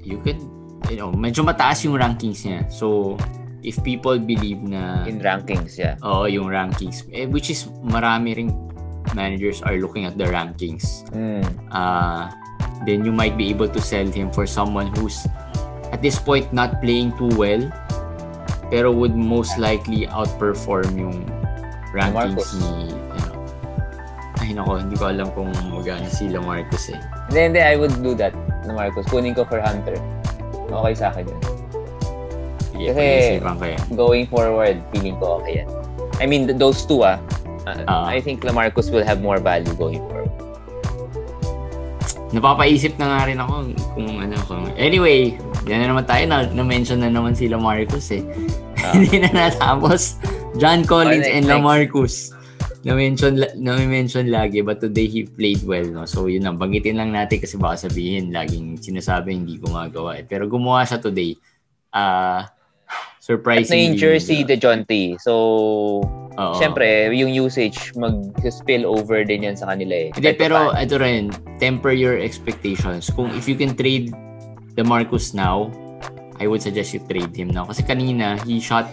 you 0.00 0.16
could 0.24 0.40
you 0.88 0.96
know, 0.96 1.12
medyo 1.12 1.44
mataas 1.44 1.84
yung 1.84 2.00
rankings 2.00 2.44
niya. 2.48 2.64
So 2.72 3.16
if 3.60 3.80
people 3.84 4.16
believe 4.16 4.60
na 4.64 5.04
In 5.04 5.20
rankings, 5.20 5.76
yeah. 5.76 6.00
Oo, 6.04 6.24
yung 6.24 6.48
rankings. 6.48 7.04
Eh, 7.12 7.28
which 7.28 7.52
is 7.52 7.68
marami 7.84 8.36
ring 8.36 8.52
managers 9.12 9.60
are 9.62 9.76
looking 9.76 10.08
at 10.08 10.16
the 10.16 10.24
rankings. 10.28 11.04
Mm. 11.12 11.44
Uh, 11.68 12.32
then 12.88 13.04
you 13.04 13.12
might 13.12 13.36
be 13.36 13.48
able 13.48 13.68
to 13.68 13.80
sell 13.80 14.06
him 14.08 14.32
for 14.32 14.44
someone 14.48 14.88
who's 14.96 15.24
at 15.92 16.02
this 16.02 16.18
point 16.18 16.50
not 16.52 16.82
playing 16.82 17.14
too 17.16 17.30
well 17.38 17.62
pero 18.72 18.90
would 18.90 19.14
most 19.14 19.54
likely 19.60 20.08
outperform 20.10 20.90
yung 20.98 21.16
rankings 21.94 22.34
Marcos. 22.34 22.58
ni 22.58 22.90
ano. 23.14 23.33
Ay 24.44 24.52
nako, 24.52 24.76
hindi 24.76 25.00
ko 25.00 25.08
alam 25.08 25.32
kung 25.32 25.48
magano 25.72 26.04
si 26.12 26.28
Lamarcus 26.28 26.92
eh. 26.92 27.00
Hindi, 27.32 27.40
hindi, 27.48 27.60
I 27.64 27.80
would 27.80 27.96
do 28.04 28.12
that 28.20 28.36
na 28.68 28.76
Marcos. 28.76 29.08
Kunin 29.08 29.32
ko 29.32 29.48
for 29.48 29.56
Hunter. 29.56 29.96
Okay 30.68 30.92
sa 30.92 31.08
akin 31.16 31.24
yun. 31.24 31.40
Sige, 32.76 32.88
Kasi- 32.92 33.40
ko 33.40 33.64
yan. 33.64 33.82
Going 33.96 34.24
forward, 34.28 34.76
feeling 34.92 35.16
ko 35.16 35.40
okay 35.40 35.64
yan. 35.64 35.68
I 36.20 36.28
mean, 36.28 36.44
th- 36.44 36.60
those 36.60 36.84
two 36.84 37.00
ah, 37.08 37.16
uh, 37.64 37.88
Ah. 37.88 38.04
I 38.04 38.20
think 38.20 38.44
Lamarcus 38.44 38.92
will 38.92 39.06
have 39.06 39.24
more 39.24 39.40
value 39.40 39.72
going 39.80 40.04
forward. 40.12 40.28
Napapaisip 42.36 42.98
na 43.00 43.06
nga 43.08 43.20
rin 43.30 43.38
ako 43.40 43.72
kung 43.96 44.10
ano 44.20 44.34
kung 44.44 44.68
Anyway, 44.76 45.38
yan 45.64 45.86
na 45.86 45.96
naman 45.96 46.04
tayo 46.04 46.28
na 46.28 46.44
na-mention 46.52 47.00
na 47.00 47.08
naman 47.08 47.32
si 47.32 47.48
Lamarcus 47.48 48.12
eh. 48.12 48.20
Ah. 48.84 48.92
Hindi 48.98 49.24
na 49.24 49.48
natapos. 49.48 50.20
John 50.60 50.84
Collins 50.84 51.24
next, 51.24 51.32
and. 51.32 51.44
Lamarcus. 51.48 52.33
Na-mention, 52.84 53.40
na-mention 53.56 54.28
lagi 54.28 54.60
but 54.60 54.78
today 54.78 55.08
he 55.08 55.24
played 55.24 55.64
well. 55.64 55.84
No? 55.88 56.04
So 56.04 56.28
yun 56.28 56.44
lang, 56.44 56.60
banggitin 56.60 57.00
lang 57.00 57.16
natin 57.16 57.40
kasi 57.40 57.56
baka 57.56 57.88
sabihin 57.88 58.30
laging 58.30 58.76
sinasabi 58.76 59.32
hindi 59.32 59.56
gumagawa. 59.56 60.20
Eh. 60.20 60.24
Pero 60.28 60.44
gumawa 60.44 60.84
siya 60.84 61.00
today. 61.00 61.32
Ah, 61.94 62.44
At 62.44 63.24
surprisingly. 63.24 63.96
na 63.96 63.96
jersey 63.96 64.44
de 64.44 64.60
Jonte. 64.60 65.16
So, 65.16 65.32
Oo. 66.36 66.54
syempre, 66.60 67.08
yung 67.16 67.32
usage 67.32 67.96
mag-spill 67.96 68.84
over 68.84 69.24
din 69.24 69.48
yan 69.48 69.56
sa 69.56 69.72
kanila 69.72 69.96
eh. 69.96 70.08
Hindi, 70.12 70.36
pero 70.36 70.76
ito 70.76 71.00
rin, 71.00 71.32
temper 71.56 71.96
your 71.96 72.20
expectations. 72.20 73.08
Kung 73.08 73.32
if 73.32 73.48
you 73.48 73.56
can 73.56 73.72
trade 73.72 74.12
the 74.76 74.84
Marcus 74.84 75.32
now, 75.32 75.72
I 76.36 76.50
would 76.50 76.60
suggest 76.60 76.92
you 76.92 77.00
trade 77.08 77.32
him 77.32 77.48
now. 77.48 77.64
Kasi 77.64 77.86
kanina, 77.86 78.36
he 78.44 78.60
shot 78.60 78.90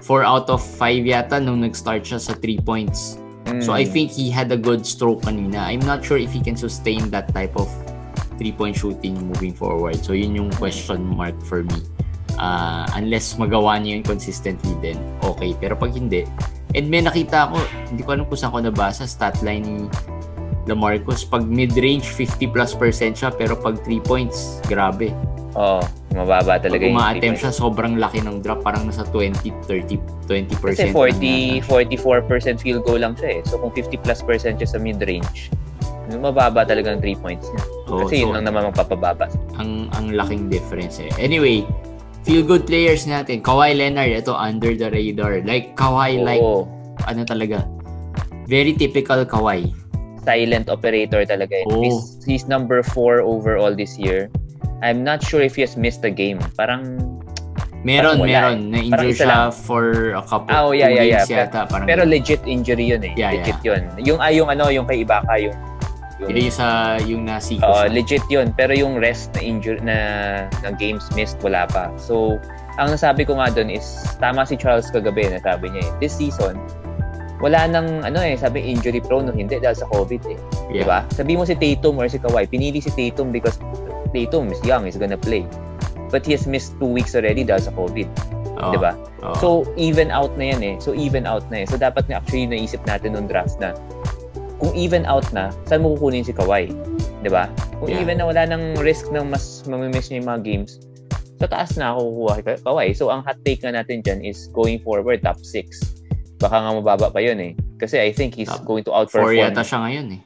4 0.00 0.24
out 0.24 0.48
of 0.48 0.64
5 0.64 1.04
yata 1.04 1.36
nung 1.36 1.60
nag-start 1.60 2.02
siya 2.08 2.16
sa 2.16 2.32
3 2.32 2.56
points. 2.64 3.20
So 3.60 3.76
I 3.76 3.84
Mm. 3.84 3.90
think 3.92 4.08
he 4.14 4.32
had 4.32 4.48
a 4.48 4.56
good 4.56 4.86
stroke 4.88 5.28
kanina. 5.28 5.68
I'm 5.68 5.84
not 5.84 6.00
sure 6.00 6.16
if 6.16 6.32
he 6.32 6.40
can 6.40 6.56
sustain 6.56 7.12
that 7.12 7.28
type 7.36 7.52
of 7.58 7.68
3-point 8.40 8.78
shooting 8.78 9.18
moving 9.28 9.52
forward. 9.52 10.00
So 10.00 10.16
yun 10.16 10.32
yung 10.32 10.50
question 10.56 11.04
mark 11.04 11.36
for 11.44 11.60
me. 11.66 11.84
Ah, 12.40 12.88
unless 12.96 13.36
magawa 13.36 13.76
niya 13.76 14.00
yun 14.00 14.04
consistently 14.08 14.72
din, 14.80 14.96
okay. 15.20 15.52
Pero 15.60 15.76
pag 15.76 15.92
hindi, 15.92 16.24
and 16.72 16.88
may 16.88 17.04
nakita 17.04 17.52
ko, 17.52 17.60
hindi 17.92 18.00
ko 18.00 18.16
alam 18.16 18.24
kung 18.24 18.40
saan 18.40 18.56
ko 18.56 18.58
nabasa, 18.64 19.04
stat 19.04 19.44
line 19.44 19.62
ni 19.62 19.78
Lamarcus, 20.64 21.26
pag 21.28 21.44
mid-range, 21.44 22.06
50 22.08 22.46
plus 22.48 22.72
percent 22.72 23.18
siya, 23.18 23.34
pero 23.34 23.52
pag 23.58 23.82
3 23.84 24.00
points, 24.00 24.62
grabe. 24.64 25.12
Oo, 25.58 25.82
mababa 26.12 26.56
Pag 26.56 26.62
talaga 26.62 26.82
yung 26.84 26.94
uma-attempt 26.94 27.38
siya, 27.40 27.50
sobrang 27.50 27.96
laki 27.96 28.20
ng 28.20 28.40
drop, 28.40 28.60
parang 28.60 28.84
nasa 28.84 29.04
20, 29.04 29.32
30, 29.64 29.96
20 30.28 30.52
points. 30.52 30.56
percent. 30.56 30.90
Kasi 30.92 31.62
40, 31.64 31.64
44% 31.64 32.60
field 32.60 32.82
goal 32.82 33.00
lang 33.00 33.16
siya 33.16 33.38
eh. 33.38 33.40
So, 33.44 33.56
kung 33.56 33.72
50 33.72 33.96
plus 33.98 34.20
percent 34.20 34.56
siya 34.56 34.68
sa 34.68 34.78
mid-range, 34.78 35.48
mababa 36.14 36.62
talaga 36.62 36.92
ang 36.92 37.00
3 37.00 37.16
points 37.16 37.48
niya. 37.48 37.62
Oo, 37.88 38.04
Kasi 38.04 38.20
so- 38.20 38.22
yun 38.22 38.36
lang 38.36 38.44
naman 38.44 38.68
magpapababa. 38.68 39.32
ang 39.56 39.88
ang 39.92 40.12
laking 40.12 40.48
difference 40.48 41.00
eh. 41.00 41.08
Anyway, 41.16 41.64
feel 42.22 42.40
good 42.40 42.64
players 42.64 43.04
natin. 43.04 43.40
Kawhi 43.40 43.72
Leonard, 43.72 44.12
ito 44.12 44.30
under 44.30 44.72
the 44.72 44.88
radar. 44.88 45.40
Like 45.40 45.72
Kawhi 45.74 46.20
like 46.20 46.38
Oo. 46.38 46.68
ano 47.04 47.24
talaga. 47.24 47.64
Very 48.44 48.72
typical 48.72 49.24
Kawhi. 49.24 49.72
silent 50.20 50.68
operator 50.68 51.24
talaga. 51.24 51.50
eh. 51.50 51.66
Oo. 51.66 51.82
He's, 51.82 51.98
he's 52.22 52.44
number 52.46 52.78
4 52.84 53.24
overall 53.24 53.72
this 53.72 53.98
year. 53.98 54.30
I'm 54.82 55.06
not 55.06 55.22
sure 55.22 55.40
if 55.40 55.54
he 55.54 55.62
has 55.62 55.78
missed 55.78 56.02
a 56.04 56.10
game. 56.10 56.42
Parang, 56.58 56.98
Meron, 57.82 58.22
meron. 58.22 58.70
eh. 58.70 58.78
Na-injure 58.78 59.14
siya 59.14 59.26
lang. 59.26 59.50
for 59.50 60.14
a 60.14 60.22
couple 60.22 60.54
Ah, 60.54 60.66
oh, 60.66 60.70
yeah, 60.70 60.86
yeah, 60.86 61.02
yeah. 61.02 61.26
yata. 61.26 61.66
Parang, 61.66 61.86
pero 61.86 62.06
legit 62.06 62.38
injury 62.46 62.90
yun 62.94 63.02
eh. 63.02 63.14
Yeah, 63.18 63.34
legit 63.34 63.58
yun. 63.66 63.82
Yung, 64.06 64.22
ah, 64.22 64.30
yung 64.30 64.46
ano, 64.50 64.70
yung 64.70 64.86
kay 64.86 65.02
Ibaka, 65.02 65.34
yung, 65.42 65.54
yung 66.22 66.30
yun 66.30 66.46
yung 66.46 66.54
sa 66.54 66.66
yung 67.02 67.22
nasiko 67.26 67.66
Oo, 67.66 67.82
siya. 67.82 67.90
legit 67.90 68.24
yun. 68.30 68.54
Pero 68.54 68.70
yung 68.70 69.02
rest 69.02 69.34
na 69.34 69.42
injury 69.42 69.82
na, 69.82 69.96
na 70.62 70.70
games 70.78 71.10
missed, 71.18 71.42
wala 71.42 71.66
pa. 71.66 71.90
So, 71.98 72.38
ang 72.78 72.94
nasabi 72.94 73.26
ko 73.26 73.34
nga 73.42 73.50
doon 73.50 73.70
is, 73.74 73.86
tama 74.22 74.46
si 74.46 74.54
Charles 74.54 74.86
kagabi 74.94 75.26
na 75.26 75.42
sabi 75.42 75.74
niya 75.74 75.82
eh, 75.82 75.90
this 75.98 76.14
season, 76.14 76.62
wala 77.42 77.66
nang, 77.66 78.06
ano 78.06 78.22
eh, 78.22 78.38
sabi 78.38 78.62
injury 78.62 79.02
prone 79.02 79.26
o 79.26 79.34
hindi 79.34 79.58
dahil 79.58 79.74
sa 79.74 79.90
COVID 79.90 80.22
eh. 80.30 80.38
yeah. 80.70 80.86
Diba? 80.86 80.98
Sabi 81.10 81.34
mo 81.34 81.42
si 81.42 81.58
Tatum 81.58 81.98
or 81.98 82.06
si 82.06 82.22
Kawhi, 82.22 82.46
pinili 82.46 82.78
si 82.78 82.94
Tatum 82.94 83.34
because 83.34 83.58
Tatum 84.12 84.52
is 84.52 84.60
young, 84.62 84.86
is 84.86 84.94
gonna 84.96 85.18
play. 85.18 85.44
But 86.12 86.28
he 86.28 86.36
has 86.36 86.44
missed 86.44 86.76
two 86.76 86.88
weeks 86.88 87.16
already 87.16 87.42
dahil 87.42 87.64
sa 87.64 87.72
COVID. 87.72 88.08
Oo, 88.60 88.72
Diba? 88.76 88.92
oo. 89.24 89.34
So, 89.40 89.48
even 89.74 90.12
out 90.12 90.36
na 90.36 90.52
yan 90.52 90.60
eh. 90.62 90.74
So, 90.78 90.92
even 90.92 91.24
out 91.24 91.48
na 91.48 91.64
eh. 91.64 91.66
So, 91.66 91.80
dapat 91.80 92.06
na 92.06 92.20
actually 92.20 92.44
naisip 92.46 92.84
natin 92.84 93.16
nung 93.16 93.26
draft 93.26 93.56
na 93.58 93.72
kung 94.60 94.70
even 94.76 95.02
out 95.08 95.24
na, 95.32 95.50
saan 95.66 95.82
mo 95.82 95.96
kukunin 95.96 96.22
si 96.22 96.30
Kawhi? 96.30 96.70
'Di 97.24 97.30
ba? 97.32 97.48
Kung 97.82 97.90
Yeah. 97.90 98.04
even 98.04 98.20
na 98.20 98.28
wala 98.28 98.46
nang 98.46 98.76
risk 98.78 99.10
na 99.10 99.24
mas 99.24 99.64
mamimiss 99.66 100.12
niya 100.12 100.22
yung 100.22 100.28
mga 100.30 100.42
games, 100.46 100.78
sa 101.42 101.50
taas 101.50 101.74
na 101.74 101.90
ako 101.96 102.00
kukuha 102.06 102.34
Kawhi. 102.62 102.88
So, 102.94 103.10
ang 103.10 103.26
hot 103.26 103.40
take 103.42 103.64
nga 103.64 103.74
natin 103.74 104.04
dyan 104.04 104.22
is 104.22 104.46
going 104.54 104.78
forward, 104.84 105.24
top 105.24 105.40
6. 105.42 105.98
Baka 106.38 106.60
nga 106.60 106.70
mababa 106.76 107.08
pa 107.08 107.18
yun 107.18 107.40
eh. 107.40 107.52
Kasi 107.78 107.98
I 107.98 108.14
think 108.14 108.36
he's 108.36 108.46
Top 108.46 108.62
going 108.62 108.86
to 108.86 108.92
outperform. 108.94 109.34
yata 109.50 109.66
siya 109.66 109.82
ngayon 109.82 110.06
eh. 110.18 110.22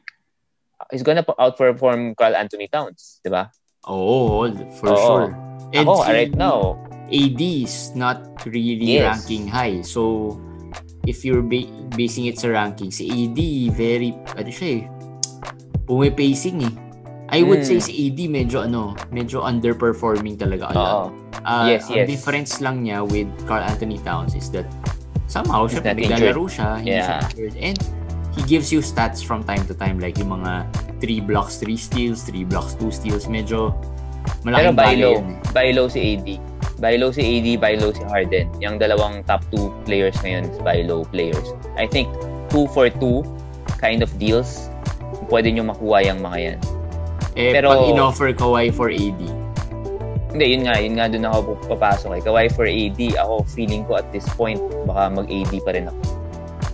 He's 0.92 1.00
gonna 1.00 1.24
outperform 1.24 2.12
Carl 2.12 2.36
Anthony 2.36 2.68
Towns, 2.68 3.24
'di 3.24 3.32
ba? 3.32 3.48
Oo, 3.86 4.46
for 4.76 4.90
Oo. 4.90 4.98
sure. 4.98 5.28
And 5.72 5.86
Ako, 5.86 6.02
si 6.02 6.10
right 6.10 6.34
now, 6.34 6.78
AD 7.06 7.40
is 7.62 7.94
not 7.94 8.22
really 8.46 8.98
Yes. 8.98 9.22
ranking 9.22 9.46
high. 9.46 9.82
So, 9.82 10.34
if 11.06 11.22
you're 11.22 11.42
ba- 11.42 11.70
basing 11.94 12.26
it 12.26 12.38
sa 12.38 12.50
ranking, 12.50 12.90
si 12.90 13.06
AD 13.06 13.38
very, 13.70 14.14
ano 14.34 14.50
siya 14.50 14.68
eh, 14.68 14.84
pumipacing 15.86 16.66
eh. 16.66 16.74
I 17.26 17.42
would 17.42 17.62
Mm. 17.62 17.66
say 17.66 17.78
si 17.82 17.92
AD 18.06 18.26
medyo 18.26 18.62
ano, 18.62 18.94
medyo 19.10 19.42
underperforming 19.42 20.38
talaga 20.38 20.70
a 20.70 20.74
lot. 20.74 20.86
oo. 20.86 21.06
Ah, 21.42 21.66
Yes, 21.66 21.86
ang 21.86 22.02
yes. 22.02 22.06
difference 22.06 22.52
lang 22.58 22.82
niya 22.82 23.02
with 23.02 23.26
Carl 23.46 23.62
Anthony 23.62 23.98
Towns 23.98 24.34
is 24.34 24.50
that 24.50 24.66
somehow 25.26 25.66
siya 25.66 25.82
naglalaro 25.82 26.46
siya, 26.46 26.78
hindi 26.78 26.94
siya 26.96 27.18
Yeah. 27.18 27.26
injured. 27.30 27.54
And 27.58 27.78
he 28.36 28.42
gives 28.44 28.68
you 28.70 28.84
stats 28.84 29.24
from 29.24 29.42
time 29.42 29.64
to 29.66 29.74
time 29.74 29.98
like 29.98 30.20
yung 30.20 30.28
mga 30.30 30.68
3 31.00 31.20
blocks, 31.24 31.56
3 31.58 31.76
steals, 31.76 32.22
3 32.28 32.44
blocks, 32.44 32.76
2 32.76 32.92
steals. 32.92 33.24
Medyo 33.26 33.72
Pero 33.72 34.44
malaking 34.44 34.76
buy 34.76 34.84
bagay 34.92 34.96
low. 35.00 35.14
yun. 35.16 35.24
Buy 35.52 35.68
low 35.72 35.86
si 35.88 36.00
AD. 36.14 36.28
Buy 36.76 36.94
low 37.00 37.08
si 37.08 37.22
AD, 37.24 37.48
buy 37.56 37.74
low 37.80 37.90
si 37.90 38.04
Harden. 38.04 38.52
Yung 38.60 38.76
dalawang 38.76 39.24
top 39.24 39.40
two 39.48 39.72
players 39.88 40.12
ngayon 40.20 40.52
is 40.52 40.60
buy 40.60 40.84
low 40.84 41.08
players. 41.08 41.56
I 41.80 41.88
think 41.88 42.12
two 42.52 42.68
for 42.76 42.92
two 42.92 43.24
kind 43.80 44.04
of 44.04 44.12
deals, 44.20 44.68
pwede 45.32 45.48
nyo 45.56 45.72
makuha 45.72 46.04
yung 46.04 46.20
mga 46.20 46.38
yan. 46.38 46.58
Eh, 47.36 47.52
Pero- 47.56 47.72
pag 47.72 47.88
in-offer 47.88 48.32
Kawhi 48.32 48.68
for 48.72 48.92
AD, 48.92 49.20
Hindi, 50.26 50.52
yun 50.52 50.68
nga, 50.68 50.76
yun 50.76 51.00
nga 51.00 51.08
doon 51.08 51.24
ako 51.24 51.38
papasok 51.64 52.10
eh. 52.12 52.20
Kawhi 52.20 52.52
for 52.52 52.68
AD, 52.68 53.00
ako 53.16 53.40
feeling 53.48 53.88
ko 53.88 53.96
at 53.96 54.04
this 54.12 54.28
point, 54.36 54.60
baka 54.84 55.08
mag-AD 55.08 55.52
pa 55.64 55.72
rin 55.72 55.88
ako. 55.88 56.00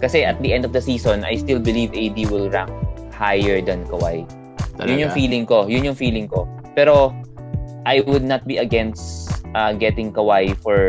Kasi 0.03 0.27
at 0.27 0.43
the 0.43 0.51
end 0.51 0.67
of 0.67 0.75
the 0.75 0.83
season, 0.83 1.23
I 1.23 1.39
still 1.39 1.63
believe 1.63 1.95
AD 1.95 2.19
will 2.27 2.51
rank 2.51 2.69
higher 3.15 3.63
than 3.63 3.87
Kawhi. 3.87 4.27
talaga. 4.75 4.89
Yun 4.91 4.99
yung 5.07 5.15
feeling 5.15 5.45
ko. 5.47 5.59
Yun 5.71 5.87
yung 5.87 5.95
feeling 5.95 6.27
ko. 6.27 6.51
Pero 6.75 7.15
I 7.87 8.03
would 8.03 8.27
not 8.27 8.43
be 8.43 8.59
against 8.59 9.31
uh, 9.55 9.71
getting 9.71 10.11
Kawhi 10.11 10.59
for 10.59 10.81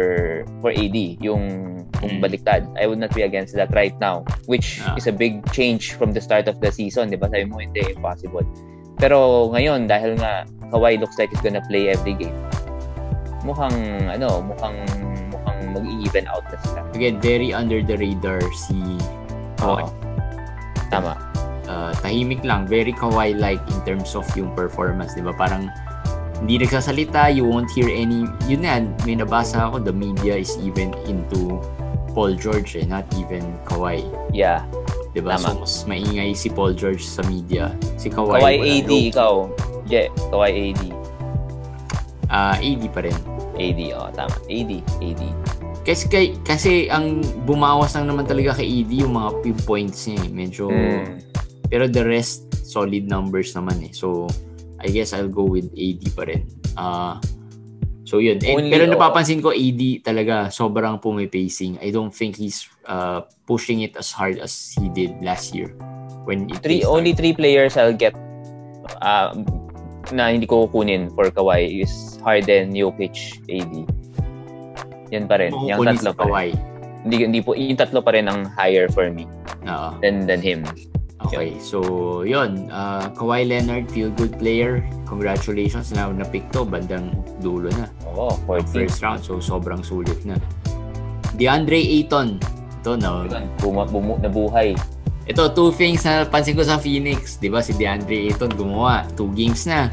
for 0.66 0.74
AD, 0.74 0.98
yung 1.22 1.70
kung 2.00 2.18
Mm. 2.18 2.22
baliktad. 2.26 2.66
I 2.74 2.90
would 2.90 2.98
not 2.98 3.14
be 3.14 3.22
against 3.22 3.54
that 3.54 3.70
right 3.72 3.94
now, 4.02 4.26
which 4.50 4.82
Ah. 4.82 4.98
is 4.98 5.06
a 5.06 5.14
big 5.14 5.46
change 5.54 5.94
from 5.94 6.12
the 6.12 6.22
start 6.24 6.50
of 6.50 6.58
the 6.58 6.74
season, 6.74 7.14
'di 7.14 7.22
ba? 7.22 7.30
Sabi 7.30 7.46
mo 7.46 7.62
hindi 7.62 7.86
impossible. 7.86 8.44
Pero 8.98 9.50
ngayon 9.54 9.86
dahil 9.86 10.18
nga 10.18 10.48
Kawhi 10.74 10.98
looks 10.98 11.20
like 11.22 11.30
he's 11.30 11.44
gonna 11.44 11.62
play 11.70 11.92
every 11.92 12.18
game. 12.18 12.34
Mukhang 13.44 13.76
ano, 14.08 14.40
mukhang 14.42 14.80
mukhang 14.88 15.13
mag-even 15.74 16.30
out 16.30 16.46
na 16.48 16.58
sila. 16.62 16.80
Again, 16.94 17.18
very 17.20 17.50
under 17.50 17.82
the 17.82 17.98
radar 17.98 18.42
si 18.54 18.78
Kawhi. 19.58 19.84
Oo. 19.84 19.90
Tama. 20.94 21.18
Uh, 21.66 21.92
tahimik 22.06 22.46
lang, 22.46 22.70
very 22.70 22.94
Kawhi-like 22.94 23.64
in 23.72 23.80
terms 23.82 24.14
of 24.14 24.28
yung 24.38 24.54
performance, 24.54 25.18
di 25.18 25.26
ba? 25.26 25.34
Parang 25.34 25.72
hindi 26.44 26.60
nagsasalita, 26.60 27.32
you 27.32 27.48
won't 27.48 27.72
hear 27.72 27.88
any, 27.88 28.28
yun 28.52 28.68
na, 28.68 28.84
may 29.08 29.16
nabasa 29.16 29.72
ako, 29.72 29.80
the 29.80 29.96
media 29.96 30.36
is 30.36 30.60
even 30.60 30.92
into 31.08 31.58
Paul 32.14 32.36
George 32.36 32.76
eh, 32.76 32.86
not 32.86 33.08
even 33.18 33.42
Kawhi. 33.66 34.06
Yeah. 34.36 34.68
Di 35.16 35.24
ba? 35.24 35.40
Tama. 35.40 35.42
So, 35.42 35.60
mas 35.64 35.76
maingay 35.88 36.36
si 36.36 36.52
Paul 36.52 36.76
George 36.76 37.02
sa 37.02 37.24
media. 37.26 37.72
Si 37.96 38.12
Kawhi, 38.12 38.38
Kawhi 38.38 38.56
AD 38.60 38.92
rope. 38.92 39.08
ikaw. 39.10 39.34
Yeah, 39.88 40.12
Kawhi 40.30 40.52
AD. 40.76 40.82
Ah, 42.28 42.58
AD 42.60 42.84
pa 42.92 43.08
rin. 43.08 43.18
AD, 43.56 43.80
oh, 43.94 44.10
tama. 44.12 44.36
AD, 44.50 44.72
AD. 45.00 45.22
Kasi, 45.84 46.04
kay, 46.08 46.26
kasi 46.48 46.88
ang 46.88 47.20
bumawas 47.44 47.92
lang 48.00 48.08
naman 48.08 48.24
talaga 48.24 48.56
kay 48.60 48.82
AD 48.82 48.92
yung 49.04 49.20
mga 49.20 49.30
points 49.68 50.08
niya 50.08 50.24
eh. 50.24 50.32
Medyo, 50.32 50.64
Mm. 50.72 51.20
pero 51.68 51.92
the 51.92 52.04
rest, 52.08 52.48
solid 52.64 53.04
numbers 53.06 53.52
naman 53.52 53.84
eh. 53.84 53.92
So, 53.92 54.32
I 54.80 54.88
guess 54.88 55.12
I'll 55.12 55.32
go 55.32 55.44
with 55.44 55.68
AD 55.76 56.04
pa 56.16 56.24
rin. 56.28 56.48
Ah, 56.76 57.20
So 58.04 58.20
yun. 58.22 58.38
And, 58.46 58.68
Only- 58.68 58.70
pero 58.70 58.86
napapansin 58.86 59.42
ko 59.42 59.50
AD 59.50 60.06
talaga 60.06 60.52
sobrang 60.52 61.00
pumipacing. 61.02 61.80
I 61.82 61.90
don't 61.90 62.12
think 62.14 62.36
he's 62.38 62.68
uh, 62.86 63.26
pushing 63.50 63.82
it 63.82 63.96
as 63.98 64.12
hard 64.14 64.38
as 64.38 64.76
he 64.78 64.92
did 64.92 65.18
last 65.24 65.56
year. 65.56 65.74
When 66.28 66.46
it 66.52 66.62
Three, 66.62 66.84
only 66.86 67.18
three 67.18 67.34
players 67.34 67.74
I'll 67.74 67.96
get 67.96 68.14
uh, 69.02 69.34
na 70.14 70.30
hindi 70.30 70.46
ko 70.46 70.68
kukunin 70.68 71.16
for 71.16 71.32
Kawhi 71.32 71.82
is 71.82 72.20
Harden, 72.22 72.76
Jokic, 72.76 73.18
AD. 73.50 73.88
Yan 75.14 75.30
pa 75.30 75.38
rin. 75.38 75.54
Yung 75.70 75.86
tatlo 75.86 76.12
si 76.12 76.18
pa 76.18 76.26
rin. 76.26 76.58
Hindi, 77.06 77.16
hindi 77.22 77.40
po, 77.46 77.54
yung 77.54 77.78
tatlo 77.78 78.02
pa 78.02 78.18
rin 78.18 78.26
ang 78.26 78.50
higher 78.58 78.90
for 78.90 79.14
me 79.14 79.30
Oo. 79.70 79.94
than, 80.02 80.26
than 80.26 80.42
him. 80.42 80.66
Okay, 81.24 81.56
so 81.62 81.80
yun. 82.28 82.68
Uh, 82.68 83.08
Kawhi 83.16 83.48
Leonard, 83.48 83.88
feel 83.88 84.12
good 84.12 84.36
player. 84.36 84.84
Congratulations 85.08 85.96
na 85.96 86.12
na-pick 86.12 86.44
to. 86.52 86.68
Bandang 86.68 87.16
dulo 87.40 87.72
na. 87.80 87.88
Oo, 88.12 88.36
14. 88.50 88.76
First 88.76 89.00
round, 89.00 89.22
so 89.24 89.40
sobrang 89.40 89.80
sulit 89.80 90.20
na. 90.28 90.36
DeAndre 91.40 91.80
Ayton. 91.80 92.44
Ito, 92.84 93.00
no? 93.00 93.24
Buma, 93.64 93.88
bumu, 93.88 94.20
nabuhay. 94.20 94.76
Ito, 95.24 95.56
two 95.56 95.72
things 95.72 96.04
na 96.04 96.28
pansin 96.28 96.60
ko 96.60 96.68
sa 96.68 96.76
Phoenix. 96.76 97.40
Di 97.40 97.48
ba 97.48 97.64
si 97.64 97.72
DeAndre 97.72 98.28
Ayton 98.28 98.52
gumawa. 98.60 99.08
Two 99.16 99.32
games 99.32 99.64
na. 99.64 99.88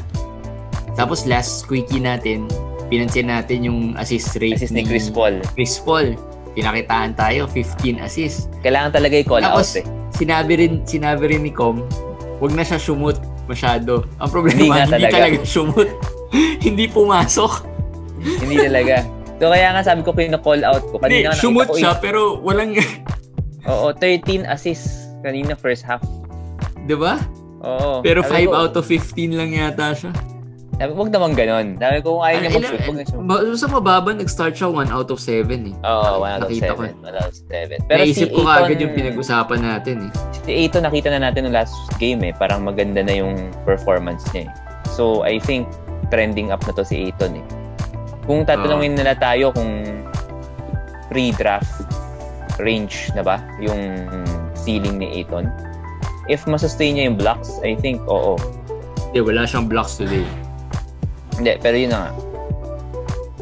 Tapos 0.99 1.23
last 1.23 1.71
quickie 1.71 2.03
natin, 2.03 2.51
pinansin 2.91 3.31
natin 3.31 3.63
yung 3.63 3.79
assist 3.95 4.35
rate 4.35 4.59
Assist 4.59 4.75
ni 4.75 4.83
Chris 4.83 5.07
Paul. 5.07 5.39
Chris 5.55 5.79
Paul. 5.79 6.19
Pinakitaan 6.51 7.15
tayo, 7.15 7.47
15 7.47 8.03
assists. 8.03 8.51
Kailangan 8.59 8.91
talaga 8.91 9.15
i-call 9.15 9.39
Tapos, 9.39 9.79
out 9.79 9.79
eh. 9.79 9.85
sinabi 10.11 10.59
rin, 10.59 10.83
sinabi 10.83 11.31
rin 11.31 11.47
ni 11.47 11.55
Com, 11.55 11.79
wag 12.43 12.51
na 12.51 12.67
siya 12.67 12.75
shumut 12.75 13.15
masyado. 13.47 14.03
Ang 14.19 14.29
problema, 14.29 14.59
Hindi 14.59 14.67
hindi, 14.67 14.91
talaga. 14.91 15.13
talaga 15.15 15.37
shumut. 15.47 15.89
hindi 16.67 16.85
pumasok. 16.91 17.53
Hindi 18.43 18.55
talaga. 18.59 19.07
So 19.39 19.47
kaya 19.47 19.73
nga 19.73 19.81
sabi 19.81 20.03
ko 20.03 20.11
pina-call 20.11 20.61
out 20.67 20.83
ko. 20.91 20.99
Hindi, 20.99 21.23
Kanina 21.23 21.39
shumut 21.39 21.71
ko, 21.71 21.79
siya, 21.79 21.95
pero 22.03 22.37
walang, 22.43 22.75
Oo, 23.71 23.95
13 23.95 24.43
assists 24.43 25.07
kanina 25.23 25.55
first 25.55 25.87
half. 25.87 26.03
di 26.83 26.97
ba? 26.99 27.15
Oo. 27.63 28.03
Pero 28.03 28.25
5 28.25 28.27
Sabi 28.27 28.45
ko, 28.45 28.53
out 28.53 28.73
of 28.75 28.85
15 28.85 29.39
lang 29.39 29.49
yata 29.55 29.95
siya. 29.95 30.11
Sabi, 30.81 30.97
wag 30.97 31.13
naman 31.13 31.31
ganun. 31.37 31.67
Sabi 31.77 32.01
ko 32.01 32.17
kung 32.17 32.25
ayaw 32.25 32.37
niya 32.41 32.51
mag-shoot, 32.57 32.81
wag 32.81 32.97
na 32.97 33.03
siya. 33.05 33.17
ba- 33.21 33.43
Sa 33.53 33.67
mababa, 33.69 34.09
nag-start 34.17 34.57
siya 34.57 34.65
1 34.65 34.89
out 34.89 35.13
of 35.13 35.21
7 35.21 35.45
eh. 35.69 35.75
Oo, 35.85 36.25
1 36.25 36.33
out 36.33 36.41
of 36.41 36.49
Nakita 36.49 36.65
7. 36.65 36.73
ko. 36.73 36.81
1 36.81 37.13
out 37.13 37.29
of 37.29 37.35
7. 37.37 37.77
Pero 37.85 37.99
Naisip 38.01 38.17
si 38.17 38.33
ko 38.33 38.39
Ayton, 38.41 38.57
agad 38.65 38.77
yung 38.81 38.93
pinag-usapan 38.97 39.59
natin 39.61 39.95
eh. 40.01 40.11
Si 40.41 40.51
Ayton 40.57 40.81
nakita 40.81 41.13
na 41.13 41.19
natin 41.21 41.45
ng 41.45 41.53
last 41.53 41.77
game 42.01 42.25
eh. 42.25 42.33
Parang 42.33 42.65
maganda 42.65 43.05
na 43.05 43.13
yung 43.13 43.37
performance 43.61 44.25
niya 44.33 44.49
eh. 44.49 44.51
So, 44.89 45.21
I 45.21 45.37
think 45.37 45.69
trending 46.09 46.49
up 46.49 46.65
na 46.65 46.73
to 46.73 46.81
si 46.81 47.07
Ayton 47.07 47.37
eh. 47.37 47.45
Kung 48.25 48.41
tatanungin 48.41 48.97
nila 48.97 49.13
tayo 49.13 49.53
kung 49.53 49.85
pre-draft 51.07 51.85
range 52.57 53.13
na 53.13 53.21
ba 53.21 53.37
yung 53.61 54.09
ceiling 54.57 54.97
ni 54.97 55.21
Ayton, 55.21 55.45
if 56.25 56.49
masustain 56.49 56.97
niya 56.97 57.05
yung 57.05 57.21
blocks, 57.21 57.61
I 57.61 57.77
think 57.77 58.01
oo. 58.09 58.33
Hindi, 59.11 59.19
wala 59.21 59.45
siyang 59.45 59.69
blocks 59.69 60.01
today. 60.01 60.25
Hindi, 61.37 61.53
pero 61.59 61.75
yun 61.77 61.91
na 61.91 61.99
nga. 62.07 62.11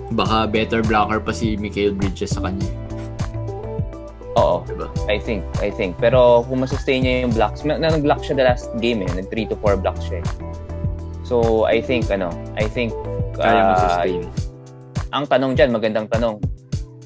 Baka 0.10 0.36
better 0.50 0.82
blocker 0.82 1.22
pa 1.22 1.30
si 1.30 1.54
Mikael 1.56 1.94
Bridges 1.94 2.34
sa 2.34 2.42
kanya. 2.42 2.66
Oo. 4.38 4.64
Diba? 4.64 4.88
I 5.10 5.18
think, 5.20 5.44
I 5.60 5.70
think. 5.70 5.98
Pero 5.98 6.46
kung 6.48 6.64
masustain 6.64 7.04
niya 7.04 7.26
yung 7.28 7.34
blocks, 7.34 7.66
na, 7.68 7.76
na 7.78 7.92
nag-block 7.92 8.24
siya 8.24 8.38
the 8.38 8.46
last 8.46 8.70
game 8.80 9.04
eh. 9.04 9.10
Nag 9.12 9.28
3 9.28 9.52
to 9.52 9.56
4 9.60 9.78
blocks 9.82 10.06
siya 10.08 10.22
eh. 10.24 10.28
So, 11.26 11.66
I 11.70 11.82
think, 11.82 12.10
ano, 12.10 12.34
I 12.58 12.66
think, 12.66 12.90
Kaya 13.38 13.62
mo 13.62 13.74
ah, 13.78 13.82
sustain. 13.86 14.22
ang 15.14 15.26
tanong 15.30 15.54
dyan, 15.54 15.70
magandang 15.70 16.08
tanong, 16.10 16.42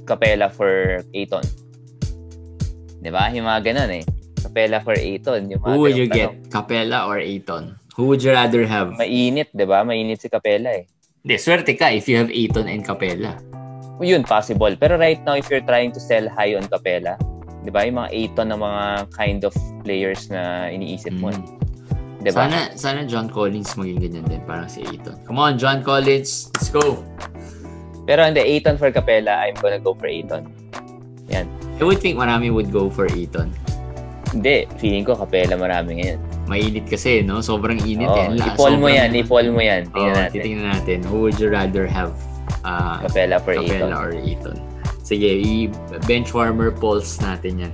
Capella 0.07 0.47
for 0.47 1.03
Ayton. 1.11 1.43
Di 3.03 3.11
ba? 3.11 3.27
Yung 3.31 3.47
mga 3.47 3.71
ganun 3.71 3.91
eh. 3.99 4.03
Capella 4.39 4.79
for 4.79 4.95
Ayton. 4.95 5.51
Yung 5.51 5.59
mga 5.59 5.71
Who 5.75 5.79
would 5.79 5.95
you 5.95 6.07
ganung 6.07 6.39
get? 6.39 6.47
tanong. 6.47 6.51
Capella 6.51 6.99
or 7.07 7.19
Ayton? 7.19 7.75
Who 7.93 8.09
would 8.09 8.25
you 8.25 8.33
rather 8.33 8.65
have? 8.65 8.97
Mainit, 8.97 9.53
di 9.53 9.65
ba? 9.69 9.85
Mainit 9.85 10.17
si 10.17 10.29
Capella 10.29 10.73
eh. 10.73 10.89
Hindi, 11.21 11.37
swerte 11.37 11.77
ka 11.77 11.93
if 11.93 12.09
you 12.09 12.17
have 12.17 12.33
Ayton 12.33 12.65
and 12.65 12.81
Capella. 12.81 13.37
Yun, 14.01 14.25
possible. 14.25 14.73
Pero 14.73 14.97
right 14.97 15.21
now, 15.21 15.37
if 15.37 15.45
you're 15.47 15.63
trying 15.63 15.93
to 15.93 16.01
sell 16.01 16.25
high 16.25 16.57
on 16.57 16.65
Capella, 16.65 17.21
di 17.61 17.69
ba? 17.69 17.85
Yung 17.85 18.01
mga 18.01 18.09
Ayton 18.09 18.49
na 18.49 18.57
mga 18.57 18.83
kind 19.13 19.45
of 19.45 19.53
players 19.85 20.27
na 20.33 20.73
iniisip 20.73 21.13
mo. 21.21 21.29
Mm. 21.29 21.45
Di 22.25 22.33
ba? 22.33 22.49
Sana, 22.49 22.59
sana 22.73 22.99
John 23.05 23.29
Collins 23.29 23.77
maging 23.77 24.09
ganyan 24.09 24.25
din, 24.25 24.41
parang 24.49 24.65
si 24.65 24.81
Ayton. 24.89 25.21
Come 25.29 25.37
on, 25.37 25.61
John 25.61 25.85
Collins, 25.85 26.49
let's 26.57 26.73
go! 26.73 27.05
Pero 28.09 28.25
hindi, 28.25 28.41
Ayton 28.41 28.81
for 28.81 28.89
Capella, 28.89 29.45
I'm 29.45 29.55
gonna 29.61 29.77
go 29.77 29.93
for 29.93 30.09
Ayton. 30.09 30.49
Yan. 31.29 31.45
I 31.77 31.83
would 31.85 32.01
think 32.01 32.17
marami 32.17 32.49
would 32.49 32.73
go 32.73 32.89
for 32.89 33.05
Ayton. 33.05 33.53
Hindi, 34.33 34.65
feeling 34.81 35.05
ko 35.05 35.13
Capella 35.13 35.53
marami 35.55 36.01
ngayon. 36.01 36.32
Mainit 36.43 36.85
kasi, 36.85 37.23
no? 37.23 37.39
Sobrang 37.39 37.79
init 37.79 38.05
Oh, 38.05 38.15
eh. 38.15 38.27
Ang 38.27 38.35
la- 38.35 38.51
i-poll 38.51 38.75
mo 38.75 38.87
yan, 38.87 39.09
i-poll 39.15 39.47
mo 39.49 39.59
yan. 39.59 39.87
Oh, 39.89 39.95
Tingnan 39.95 40.15
natin. 40.17 40.33
titingnan 40.35 40.67
natin. 40.75 40.97
Who 41.07 41.23
would 41.23 41.37
you 41.37 41.47
rather 41.47 41.87
have? 41.87 42.11
Uh, 42.63 42.99
Capella 43.01 43.39
for 43.39 43.55
Capella 43.55 43.87
Ayton. 43.87 43.91
or 43.93 44.09
Ayton? 44.13 44.57
Sige, 45.03 45.27
i-bench 45.27 46.31
warmer 46.31 46.71
polls 46.71 47.19
natin 47.19 47.59
yan. 47.59 47.73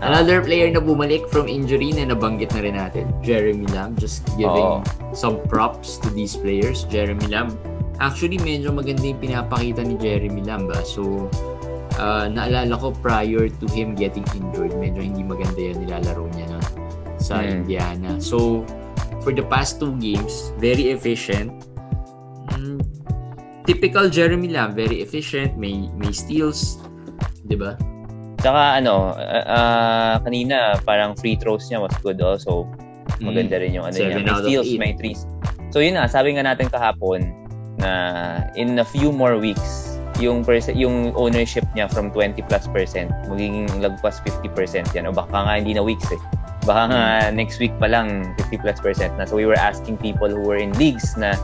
Ah. 0.00 0.12
Another 0.12 0.40
player 0.40 0.68
na 0.68 0.80
bumalik 0.80 1.28
from 1.28 1.44
injury 1.44 1.92
na 1.92 2.08
nabanggit 2.08 2.52
na 2.52 2.60
rin 2.60 2.72
natin, 2.74 3.04
Jeremy 3.20 3.68
Lamb. 3.68 3.96
Just 3.96 4.24
giving 4.32 4.48
Oo. 4.48 4.84
some 5.12 5.36
props 5.44 6.00
to 6.00 6.08
these 6.10 6.32
players. 6.34 6.88
Jeremy 6.88 7.28
Lamb. 7.28 7.52
Actually, 8.00 8.40
medyo 8.40 8.72
maganda 8.72 9.04
yung 9.04 9.20
pinapakita 9.20 9.84
ni 9.84 9.96
Jeremy 9.96 10.40
Lamb. 10.40 10.72
Ah. 10.72 10.80
So, 10.80 11.28
ah, 11.96 12.24
naalala 12.24 12.72
ko 12.76 12.96
prior 12.96 13.52
to 13.52 13.66
him 13.68 13.92
getting 13.92 14.24
injured, 14.32 14.72
medyo 14.74 15.00
hindi 15.00 15.20
maganda 15.20 15.60
yung 15.60 15.84
nilalaro 15.84 16.24
niya 16.32 16.48
no? 16.48 16.59
Sa 17.30 17.38
Hmm. 17.40 17.62
Indiana. 17.62 18.18
So, 18.18 18.66
for 19.22 19.30
the 19.30 19.46
past 19.46 19.78
two 19.78 19.94
games, 19.96 20.50
very 20.58 20.90
efficient. 20.90 21.54
Mm, 22.50 22.82
typical 23.64 24.10
Jeremy 24.10 24.50
Lamb, 24.50 24.74
very 24.74 24.98
efficient, 24.98 25.54
may 25.54 25.86
may 25.94 26.10
steals, 26.10 26.82
'di 27.46 27.54
ba? 27.54 27.78
Tsaka 28.42 28.82
ano, 28.82 29.14
ah, 29.14 29.44
ah, 29.46 30.14
kanina 30.20 30.74
parang 30.82 31.14
free 31.14 31.38
throws 31.38 31.70
niya 31.70 31.78
was 31.78 31.94
good 32.02 32.18
also. 32.18 32.66
Maganda 33.20 33.60
rin 33.60 33.76
yung 33.76 33.84
ano 33.84 33.94
Seven 33.94 34.24
niya. 34.24 34.26
May 34.26 34.40
steals, 34.42 34.70
may 34.74 34.92
threes. 34.96 35.20
So 35.70 35.78
yun 35.78 35.94
na, 35.94 36.08
sabi 36.08 36.34
nga 36.34 36.42
natin 36.42 36.66
kahapon 36.66 37.30
na 37.78 37.90
in 38.56 38.80
a 38.80 38.86
few 38.86 39.12
more 39.12 39.36
weeks, 39.36 39.90
yung 40.18 40.40
perse- 40.42 40.72
yung 40.72 41.12
ownership 41.14 41.64
niya 41.72 41.84
from 41.86 42.12
20 42.12 42.40
plus 42.44 42.68
percent 42.68 43.08
magiging 43.24 43.64
lagpas 43.80 44.20
50 44.20 44.52
percent 44.52 44.84
yan 44.92 45.08
o 45.08 45.12
baka 45.12 45.32
nga 45.32 45.56
hindi 45.56 45.72
na 45.72 45.80
weeks 45.80 46.04
eh 46.12 46.20
baka 46.70 46.82
nga 46.94 47.04
next 47.34 47.58
week 47.58 47.74
pa 47.82 47.90
lang 47.90 48.30
50 48.46 48.62
plus 48.62 48.78
percent 48.78 49.10
na 49.18 49.26
so 49.26 49.34
we 49.34 49.42
were 49.42 49.58
asking 49.58 49.98
people 49.98 50.30
who 50.30 50.46
were 50.46 50.62
in 50.62 50.70
leagues 50.78 51.18
na 51.18 51.34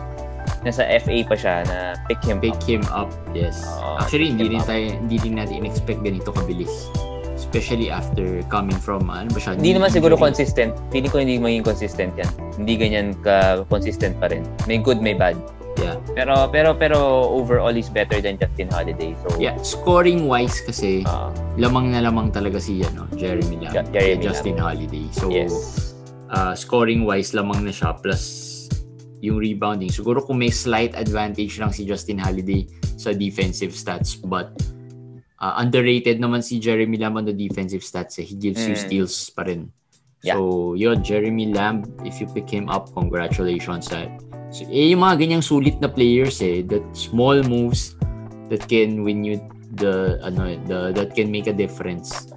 nasa 0.63 0.87
FA 1.03 1.17
pa 1.27 1.35
siya 1.35 1.55
na 1.67 1.99
pick 2.07 2.23
him 2.23 2.39
Pick 2.39 2.55
up 2.55 2.63
him 2.63 2.83
up, 2.95 3.11
yes. 3.35 3.67
Oo, 3.67 3.99
Actually, 3.99 4.35
hindi 4.35 4.51
rin 4.55 4.63
tayo 4.63 4.95
hindi 4.95 5.17
rin 5.19 5.35
natin 5.39 5.67
in-expect 5.67 6.03
ganito 6.03 6.31
kabilis. 6.31 6.91
Especially 7.35 7.91
after 7.93 8.43
coming 8.51 8.79
from 8.79 9.07
ano 9.07 9.31
ba 9.31 9.39
siya? 9.39 9.55
Hindi 9.59 9.79
naman 9.79 9.91
siguro 9.95 10.19
consistent. 10.19 10.75
Feeling 10.91 11.11
ko 11.11 11.19
hindi 11.23 11.39
maging 11.39 11.67
consistent 11.67 12.15
yan. 12.19 12.31
Hindi 12.59 12.75
ganyan 12.79 13.07
ka-consistent 13.23 14.19
pa 14.19 14.31
rin. 14.31 14.43
May 14.67 14.83
good, 14.83 14.99
may 14.99 15.15
bad. 15.15 15.39
Yeah. 15.77 16.01
Pero 16.17 16.35
pero 16.49 16.69
pero 16.75 16.99
overall 17.31 17.77
is 17.77 17.93
better 17.93 18.19
than 18.19 18.41
Justin 18.41 18.73
Holiday. 18.73 19.13
So 19.23 19.37
Yeah, 19.37 19.55
scoring 19.61 20.25
wise 20.25 20.65
kasi 20.65 21.05
ah, 21.05 21.29
lamang 21.61 21.93
na 21.93 22.01
lamang 22.01 22.33
talaga 22.33 22.57
si 22.57 22.81
ano, 22.81 23.05
Jeremy 23.15 23.61
Lamb, 23.69 23.75
Ja- 23.77 23.89
Jeremy 23.93 24.23
Justin 24.25 24.57
Holiday. 24.57 25.05
So, 25.13 25.29
yes. 25.29 25.53
uh, 26.33 26.57
scoring 26.57 27.05
wise 27.05 27.37
lamang 27.37 27.63
na 27.63 27.73
siya 27.73 27.93
plus 28.01 28.55
yung 29.21 29.37
rebounding. 29.41 29.93
Siguro 29.93 30.25
kung 30.25 30.41
may 30.41 30.53
slight 30.53 30.97
advantage 30.97 31.57
lang 31.61 31.73
si 31.73 31.85
Justin 31.85 32.21
Holiday 32.21 32.65
sa 32.97 33.13
defensive 33.13 33.77
stats 33.77 34.17
but 34.17 34.57
uh, 35.41 35.61
underrated 35.61 36.17
naman 36.17 36.41
si 36.41 36.57
Jeremy 36.57 36.97
Lamb 36.97 37.21
on 37.21 37.25
the 37.29 37.37
defensive 37.37 37.85
stats. 37.85 38.17
Eh. 38.17 38.25
He 38.25 38.37
gives 38.37 38.65
you 38.65 38.73
Mm. 38.77 38.81
steals 38.81 39.17
pa 39.29 39.45
rin. 39.45 39.69
Yeah. 40.25 40.41
So, 40.41 40.75
yun, 40.75 41.05
Jeremy 41.05 41.53
Lamb, 41.53 41.85
if 42.03 42.19
you 42.19 42.27
pick 42.27 42.49
him 42.49 42.67
up, 42.67 42.91
congratulations. 42.97 43.93
Eh. 43.93 44.09
So, 44.51 44.65
eh, 44.71 44.95
yung 44.95 45.03
mga 45.03 45.17
ganyang 45.21 45.45
sulit 45.45 45.77
na 45.83 45.89
players 45.91 46.39
eh, 46.41 46.63
that 46.71 46.85
small 46.95 47.43
moves 47.43 47.99
that 48.49 48.63
can 48.71 49.03
win 49.03 49.27
you 49.27 49.43
the, 49.77 50.17
ano, 50.23 50.55
the, 50.65 50.95
that 50.95 51.13
can 51.15 51.29
make 51.29 51.47
a 51.47 51.53
difference. 51.53 52.31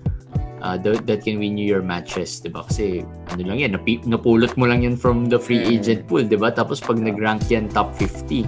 Uh, 0.59 0.75
that, 0.75 1.07
that 1.07 1.23
can 1.23 1.39
win 1.39 1.55
you 1.55 1.63
your 1.63 1.79
matches, 1.79 2.43
di 2.43 2.51
ba? 2.51 2.67
Kasi, 2.67 3.05
ano 3.31 3.41
lang 3.47 3.63
yan, 3.63 3.71
napi, 3.79 4.03
napulot 4.03 4.51
mo 4.59 4.67
lang 4.67 4.83
yan 4.83 4.99
from 4.99 5.31
the 5.31 5.39
free 5.39 5.63
Mm. 5.63 5.71
agent 5.79 6.01
pool, 6.03 6.19
di 6.19 6.35
ba? 6.35 6.51
Tapos 6.51 6.83
pag 6.83 6.99
nag-rank 6.99 7.47
yan 7.47 7.71
top 7.71 7.95
50, 7.95 8.43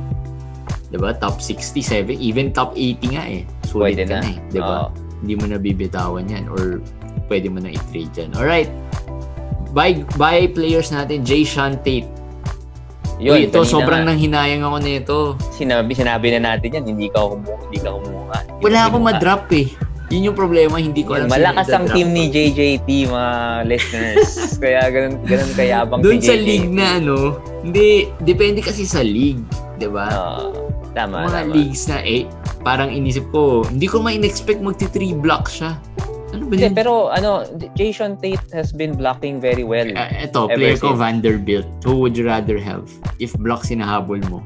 di 0.92 0.98
ba? 1.00 1.16
Top 1.16 1.40
67, 1.40 2.12
even 2.20 2.52
top 2.52 2.76
80 2.76 3.16
nga 3.16 3.24
eh. 3.24 3.48
Sulit 3.64 3.96
Pwede 3.96 4.04
ka 4.12 4.20
na. 4.20 4.20
na, 4.20 4.28
eh, 4.28 4.38
di 4.52 4.60
ba? 4.60 4.76
Oo. 4.84 4.88
Hindi 5.24 5.34
mo 5.40 5.46
na 5.48 5.56
bibitawan 5.56 6.28
yan 6.28 6.52
or 6.52 6.84
pwede 7.32 7.48
mo 7.48 7.64
na 7.64 7.72
i-trade 7.72 8.12
yan. 8.18 8.36
Alright. 8.36 8.68
Buy, 9.72 10.04
buy 10.20 10.52
players 10.52 10.92
natin, 10.92 11.24
Jay 11.24 11.48
Sean 11.48 11.80
Tate. 11.80 12.10
Yun, 13.22 13.32
Uy, 13.32 13.42
ito, 13.46 13.54
kanina 13.56 13.70
sobrang 13.70 14.02
nga, 14.02 14.10
nanghinayang 14.10 14.66
ako 14.66 14.78
nito. 14.82 15.18
sinabi, 15.54 15.94
sinabi 15.94 16.28
na 16.34 16.40
natin 16.52 16.74
yan, 16.74 16.86
hindi 16.88 17.08
ka 17.08 17.22
kumuha, 17.22 17.56
hindi 17.64 17.80
ka 17.80 17.90
kumuha. 17.94 18.38
Wala 18.60 18.80
akong 18.90 19.06
ma-drop 19.06 19.46
eh. 19.54 19.70
Yun 20.10 20.28
yung 20.28 20.36
problema, 20.36 20.76
hindi 20.76 21.06
ko 21.06 21.16
alam 21.16 21.30
malakas 21.30 21.70
ang 21.70 21.88
team 21.88 22.12
ni 22.12 22.28
JJT, 22.28 22.84
mga 23.08 23.32
listeners. 23.64 24.32
Kaya 24.64 24.90
ganun, 24.90 25.22
ganun 25.24 25.52
kayabang 25.54 26.02
Doon 26.02 26.18
si 26.18 26.28
sa 26.28 26.36
JJT. 26.36 26.44
league 26.44 26.74
na 26.74 27.00
ano, 27.00 27.18
hindi, 27.62 27.88
depende 28.20 28.60
kasi 28.60 28.84
sa 28.84 29.00
league. 29.00 29.40
'di 29.78 29.88
ba? 29.88 30.12
Oo. 30.12 30.68
tama, 30.92 31.24
Mga 31.24 31.32
tama. 31.40 31.54
leagues 31.56 31.84
na 31.88 32.04
eh, 32.04 32.28
parang 32.60 32.92
inisip 32.92 33.24
ko, 33.32 33.64
hindi 33.64 33.88
ko 33.88 34.04
ma-expect 34.04 34.60
magti-3 34.60 35.16
block 35.16 35.48
siya. 35.48 35.80
Ano 36.32 36.48
ba 36.48 36.54
Hindi, 36.56 36.68
yun? 36.68 36.76
pero 36.76 36.92
ano, 37.10 37.44
Jason 37.76 38.16
Tate 38.16 38.40
has 38.52 38.72
been 38.72 38.96
blocking 38.96 39.40
very 39.40 39.64
well. 39.64 39.88
Ah, 39.94 40.08
eto, 40.10 40.48
Ever 40.48 40.56
player 40.56 40.78
ko. 40.80 40.96
Vanderbilt. 40.96 41.68
Who 41.84 42.00
would 42.00 42.16
you 42.16 42.24
rather 42.24 42.56
have? 42.58 42.88
If 43.20 43.36
block 43.38 43.64
sinahabol 43.64 44.24
mo. 44.32 44.40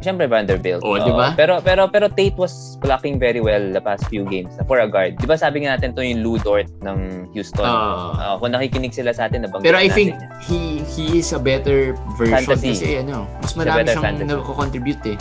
Siyempre 0.00 0.24
Vanderbilt. 0.24 0.80
Oo, 0.80 0.96
Oo. 0.96 1.04
di 1.04 1.12
ba? 1.12 1.36
Pero 1.36 1.60
pero 1.60 1.84
pero 1.92 2.08
Tate 2.08 2.32
was 2.40 2.80
blocking 2.80 3.20
very 3.20 3.44
well 3.44 3.60
the 3.68 3.84
past 3.84 4.08
few 4.08 4.24
games 4.24 4.48
for 4.64 4.80
a 4.80 4.88
guard. 4.88 5.20
'Di 5.20 5.28
ba 5.28 5.36
sabi 5.36 5.60
nga 5.60 5.76
natin 5.76 5.92
to 5.92 6.00
yung 6.00 6.24
Lou 6.24 6.40
Dort 6.40 6.72
ng 6.80 7.28
Houston. 7.36 7.68
Ah. 7.68 8.16
Ah, 8.16 8.34
kung 8.40 8.56
nakikinig 8.56 8.96
sila 8.96 9.12
sa 9.12 9.28
atin, 9.28 9.44
nabanggit 9.44 9.68
Pero 9.68 9.76
I 9.76 9.92
natin 9.92 9.96
think 9.96 10.10
he 10.40 10.60
he 10.88 11.20
is 11.20 11.36
a 11.36 11.40
better 11.40 11.92
version 12.16 12.48
Fantasy. 12.48 12.72
kasi 12.72 13.04
ano, 13.04 13.28
mas 13.44 13.52
marami 13.52 13.92
siyang 13.92 14.24
nagko-contribute 14.24 15.04
eh. 15.04 15.18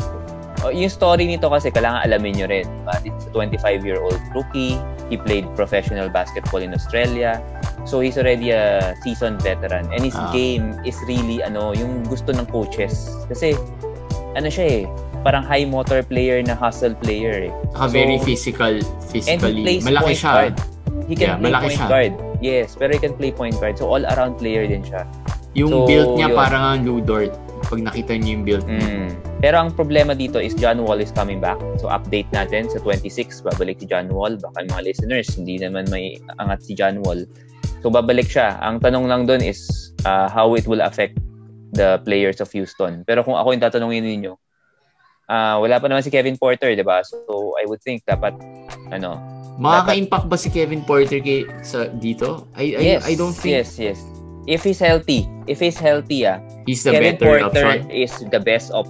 Oh, 0.59 0.69
yung 0.69 0.91
story 0.91 1.23
nito 1.23 1.47
kasi 1.47 1.71
kailangan 1.71 2.03
alamin 2.03 2.35
nyo 2.35 2.47
rin. 2.47 2.67
Diba? 2.67 2.95
It's 3.01 3.25
a 3.25 3.31
25-year-old 3.31 4.19
rookie. 4.33 4.75
He 5.07 5.15
played 5.15 5.47
professional 5.55 6.11
basketball 6.11 6.59
in 6.59 6.75
Australia. 6.75 7.39
So 7.83 8.03
he's 8.03 8.19
already 8.19 8.51
a 8.51 8.91
seasoned 8.99 9.39
veteran. 9.39 9.87
And 9.87 10.03
his 10.03 10.13
Ah. 10.13 10.27
game 10.29 10.75
is 10.83 10.99
really 11.07 11.39
ano, 11.39 11.71
yung 11.71 12.03
gusto 12.03 12.35
ng 12.35 12.43
coaches. 12.45 12.91
Kasi 13.25 13.55
ano 14.35 14.51
siya 14.51 14.65
eh, 14.67 14.83
parang 15.21 15.41
high 15.41 15.63
motor 15.63 16.03
player 16.03 16.43
na 16.43 16.53
hustle 16.53 16.93
player 16.93 17.47
eh. 17.47 17.53
Saka 17.71 17.87
So, 17.87 17.93
very 17.93 18.17
physical, 18.19 18.73
And 18.75 18.83
he 18.83 19.07
physically. 19.09 19.63
plays 19.63 19.83
Malaki 19.85 20.03
point 20.05 20.19
siya. 20.19 20.33
guard. 20.33 20.53
He 21.07 21.13
can 21.15 21.23
Yeah, 21.25 21.35
play 21.37 21.47
malaki 21.49 21.63
point 21.63 21.77
siya. 21.77 21.87
guard. 21.87 22.11
Yes, 22.39 22.67
pero 22.73 22.91
he 22.91 22.99
can 22.99 23.15
play 23.15 23.31
point 23.31 23.55
guard. 23.57 23.75
So 23.75 23.87
all-around 23.87 24.35
player 24.37 24.63
din 24.63 24.83
siya. 24.83 25.07
Yung 25.55 25.71
So, 25.71 25.77
build 25.85 26.09
niya 26.15 26.29
yun. 26.29 26.37
parang 26.37 26.63
ang 26.67 26.79
Lou 26.83 26.99
Dort. 26.99 27.31
Pag 27.69 27.86
nakita 27.86 28.17
niyo 28.17 28.29
yung 28.34 28.45
build. 28.45 28.65
Mm. 28.65 29.13
Pero 29.39 29.55
ang 29.62 29.69
problema 29.71 30.17
dito 30.17 30.41
is 30.41 30.58
John 30.58 30.82
Wall 30.82 30.99
is 30.99 31.13
coming 31.13 31.38
back. 31.38 31.62
So 31.77 31.88
update 31.88 32.27
natin 32.34 32.65
sa 32.67 32.82
26, 32.82 33.45
babalik 33.45 33.77
si 33.79 33.86
John 33.86 34.10
Wall. 34.10 34.41
Baka 34.41 34.65
mga 34.65 34.84
listeners, 34.89 35.29
hindi 35.38 35.62
naman 35.62 35.86
may 35.93 36.17
angat 36.41 36.65
si 36.65 36.73
John 36.73 37.05
Wall. 37.05 37.29
So 37.86 37.93
babalik 37.93 38.27
siya. 38.27 38.58
Ang 38.60 38.82
tanong 38.82 39.05
lang 39.05 39.29
doon 39.29 39.45
is 39.45 39.93
uh, 40.03 40.27
how 40.27 40.58
it 40.58 40.65
will 40.65 40.82
affect 40.82 41.15
the 41.77 42.01
players 42.03 42.41
of 42.41 42.49
Houston. 42.51 43.05
Pero 43.05 43.21
kung 43.21 43.38
ako 43.38 43.53
yung 43.53 43.62
tatanungin 43.62 44.03
ninyo, 44.03 44.34
ah 45.29 45.62
wala 45.62 45.77
pa 45.77 45.86
naman 45.86 46.01
si 46.01 46.10
Kevin 46.10 46.41
Porter, 46.41 46.73
di 46.73 46.82
ba? 46.82 47.05
So 47.05 47.53
I 47.62 47.69
would 47.69 47.86
think 47.86 48.01
dapat, 48.10 48.34
ano, 48.89 49.21
Makaka-impact 49.60 50.25
ba 50.32 50.39
si 50.39 50.47
Kevin 50.47 50.88
Porter 50.88 51.19
kay, 51.19 51.43
sa 51.67 51.91
dito? 51.91 52.47
I, 52.55 52.79
I, 52.79 52.95
yes, 52.95 53.03
I 53.03 53.13
don't 53.19 53.36
think 53.36 53.60
yes, 53.60 53.75
yes. 53.75 53.99
If 54.49 54.65
he's 54.65 54.81
healthy, 54.81 55.29
if 55.45 55.62
he's 55.62 55.77
healthy, 55.77 56.25
ah, 56.25 56.41
he's 56.65 56.81
the 56.81 56.97
Kevin 56.97 57.21
better 57.21 57.45
Porter 57.45 57.69
option. 57.69 57.85
is 57.93 58.09
the 58.33 58.41
best 58.41 58.73
op- 58.73 58.89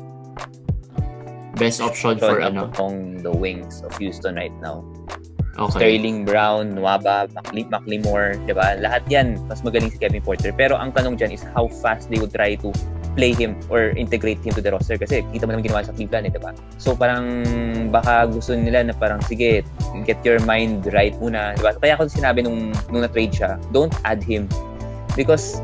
Best 1.59 1.83
option 1.83 2.15
for 2.15 2.39
ano. 2.39 2.71
on 2.79 3.19
the 3.19 3.35
wings 3.35 3.83
of 3.83 3.91
Houston 3.99 4.39
right 4.39 4.55
now. 4.63 4.87
Okay. 5.59 5.99
Sterling 5.99 6.23
Brown, 6.23 6.79
Nwaba, 6.79 7.27
Macli- 7.35 7.67
McLemore, 7.67 8.39
di 8.47 8.55
ba? 8.55 8.79
Lahat 8.79 9.03
yan, 9.11 9.35
mas 9.51 9.59
magaling 9.59 9.91
si 9.91 9.99
Kevin 9.99 10.23
Porter. 10.23 10.55
Pero 10.55 10.79
ang 10.79 10.95
tanong 10.95 11.19
dyan 11.19 11.35
is 11.35 11.43
how 11.51 11.67
fast 11.67 12.07
they 12.07 12.15
would 12.15 12.31
try 12.31 12.55
to 12.55 12.71
play 13.19 13.35
him 13.35 13.59
or 13.67 13.91
integrate 13.99 14.39
him 14.39 14.55
to 14.55 14.63
the 14.63 14.71
roster. 14.71 14.95
Kasi 14.95 15.27
kita 15.35 15.43
mo 15.43 15.51
naman 15.51 15.67
ginawa 15.67 15.83
sa 15.83 15.91
Cleveland, 15.91 16.31
eh, 16.31 16.31
di 16.31 16.39
ba? 16.39 16.55
So 16.79 16.95
parang 16.95 17.43
baka 17.91 18.31
gusto 18.31 18.55
nila 18.55 18.87
na 18.87 18.95
parang, 18.95 19.19
sige, 19.27 19.67
get 20.07 20.23
your 20.23 20.39
mind 20.47 20.87
right 20.95 21.11
muna, 21.19 21.59
di 21.59 21.67
ba? 21.67 21.75
Kaya 21.75 21.99
ako 21.99 22.07
sinabi 22.07 22.47
nung, 22.47 22.71
nung 22.87 23.03
na-trade 23.03 23.35
siya, 23.35 23.59
don't 23.75 23.91
add 24.07 24.23
him. 24.23 24.47
Because 25.19 25.59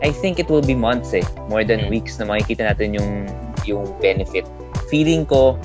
I 0.00 0.08
think 0.08 0.40
it 0.40 0.48
will 0.48 0.64
be 0.64 0.72
months 0.72 1.12
eh, 1.12 1.24
more 1.52 1.60
than 1.60 1.84
Mm. 1.84 1.92
weeks 1.92 2.16
na 2.16 2.24
makikita 2.24 2.72
natin 2.72 2.96
yung 2.96 3.28
yung 3.68 3.84
benefit. 4.00 4.48
Feeling 4.88 5.26
ko, 5.26 5.58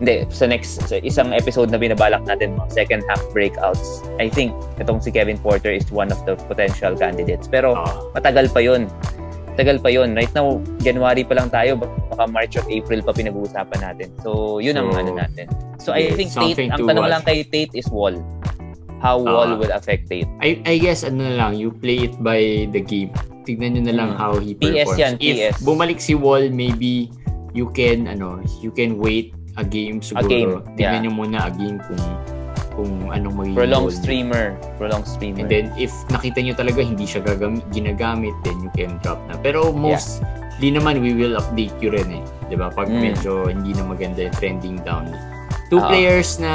hindi, 0.00 0.24
sa 0.32 0.48
next, 0.48 0.80
sa 0.88 0.96
isang 0.98 1.30
episode 1.30 1.68
na 1.68 1.76
binabalak 1.76 2.24
natin, 2.24 2.56
second 2.66 3.04
half 3.06 3.20
breakouts, 3.30 4.00
I 4.16 4.26
think 4.26 4.50
itong 4.80 4.98
si 4.98 5.12
Kevin 5.12 5.36
Porter 5.36 5.70
is 5.70 5.86
one 5.92 6.08
of 6.08 6.18
the 6.24 6.34
potential 6.48 6.96
candidates. 6.96 7.46
Pero 7.46 7.76
Ah. 7.76 7.86
matagal 8.16 8.50
pa 8.50 8.58
yun. 8.58 8.88
Tagal 9.56 9.80
pa 9.80 9.88
yun. 9.88 10.12
Right 10.12 10.32
now, 10.32 10.60
January 10.80 11.24
pa 11.24 11.36
lang 11.36 11.48
tayo, 11.48 11.80
baka 11.80 12.24
March 12.28 12.60
or 12.60 12.64
April 12.68 13.00
pa 13.00 13.12
pinag-uusapan 13.12 13.80
natin. 13.80 14.08
So, 14.20 14.60
yun 14.60 14.76
ang 14.76 14.92
So, 14.92 15.00
ano 15.00 15.10
natin. 15.16 15.46
So, 15.76 15.88
I 15.92 16.12
think 16.12 16.28
Tate, 16.32 16.68
ang 16.68 16.84
tanong 16.84 17.08
watch. 17.08 17.12
lang 17.16 17.22
kay 17.24 17.40
Tate 17.44 17.72
is 17.72 17.88
Wall. 17.88 18.16
How 19.06 19.16
Ah. 19.16 19.30
Wall 19.38 19.50
will 19.56 19.70
affect 19.70 20.10
Tate. 20.10 20.26
I, 20.40 20.58
I 20.66 20.76
guess 20.76 21.00
ano 21.00 21.22
na 21.22 21.38
lang, 21.38 21.54
you 21.54 21.70
play 21.70 22.02
it 22.02 22.18
by 22.18 22.42
the 22.68 22.82
game. 22.82 23.14
Tignan 23.46 23.78
nyo 23.78 23.82
na 23.86 23.94
lang 23.94 24.10
Hmm. 24.10 24.18
how 24.18 24.32
he 24.36 24.52
PS 24.52 24.82
performs. 24.84 24.98
yan, 24.98 25.12
If 25.16 25.34
PS. 25.38 25.56
bumalik 25.62 25.98
si 25.98 26.12
Wall, 26.12 26.50
maybe 26.50 27.14
you 27.52 27.70
can 27.70 28.04
ano, 28.06 28.42
you 28.58 28.68
can 28.68 28.98
wait 28.98 29.30
a 29.54 29.62
game 29.62 30.02
siguro. 30.02 30.26
game, 30.26 30.50
Tignan 30.74 30.90
yeah. 30.92 31.02
nyo 31.06 31.12
muna 31.14 31.46
a 31.46 31.52
game 31.52 31.78
kung 31.80 32.02
kung 32.74 33.08
anong 33.08 33.40
magiging 33.40 33.56
role 33.56 33.88
niya. 33.88 33.94
streamer. 33.94 34.46
Prolonged 34.76 35.08
streamer. 35.08 35.40
And 35.40 35.48
then 35.48 35.66
if 35.76 35.88
nakita 36.10 36.44
nyo 36.44 36.52
talaga 36.52 36.84
hindi 36.84 37.08
siya 37.08 37.24
gagam- 37.24 37.64
ginagamit, 37.70 38.36
then 38.42 38.60
you 38.60 38.68
can 38.74 39.00
drop 39.00 39.16
na. 39.24 39.38
Pero 39.38 39.72
most 39.72 40.20
di 40.56 40.68
naman 40.68 41.00
we 41.00 41.12
will 41.12 41.36
update 41.36 41.72
you 41.80 41.88
rin 41.88 42.10
eh. 42.12 42.24
'Di 42.44 42.56
ba? 42.56 42.68
Pag 42.68 42.90
Mm. 42.90 43.00
medyo 43.02 43.46
hindi 43.46 43.72
na 43.72 43.80
maganda 43.80 44.20
yung 44.20 44.34
trending 44.34 44.76
down. 44.82 45.08
Two 45.68 45.78
Oo. 45.78 45.88
players 45.88 46.36
na 46.36 46.52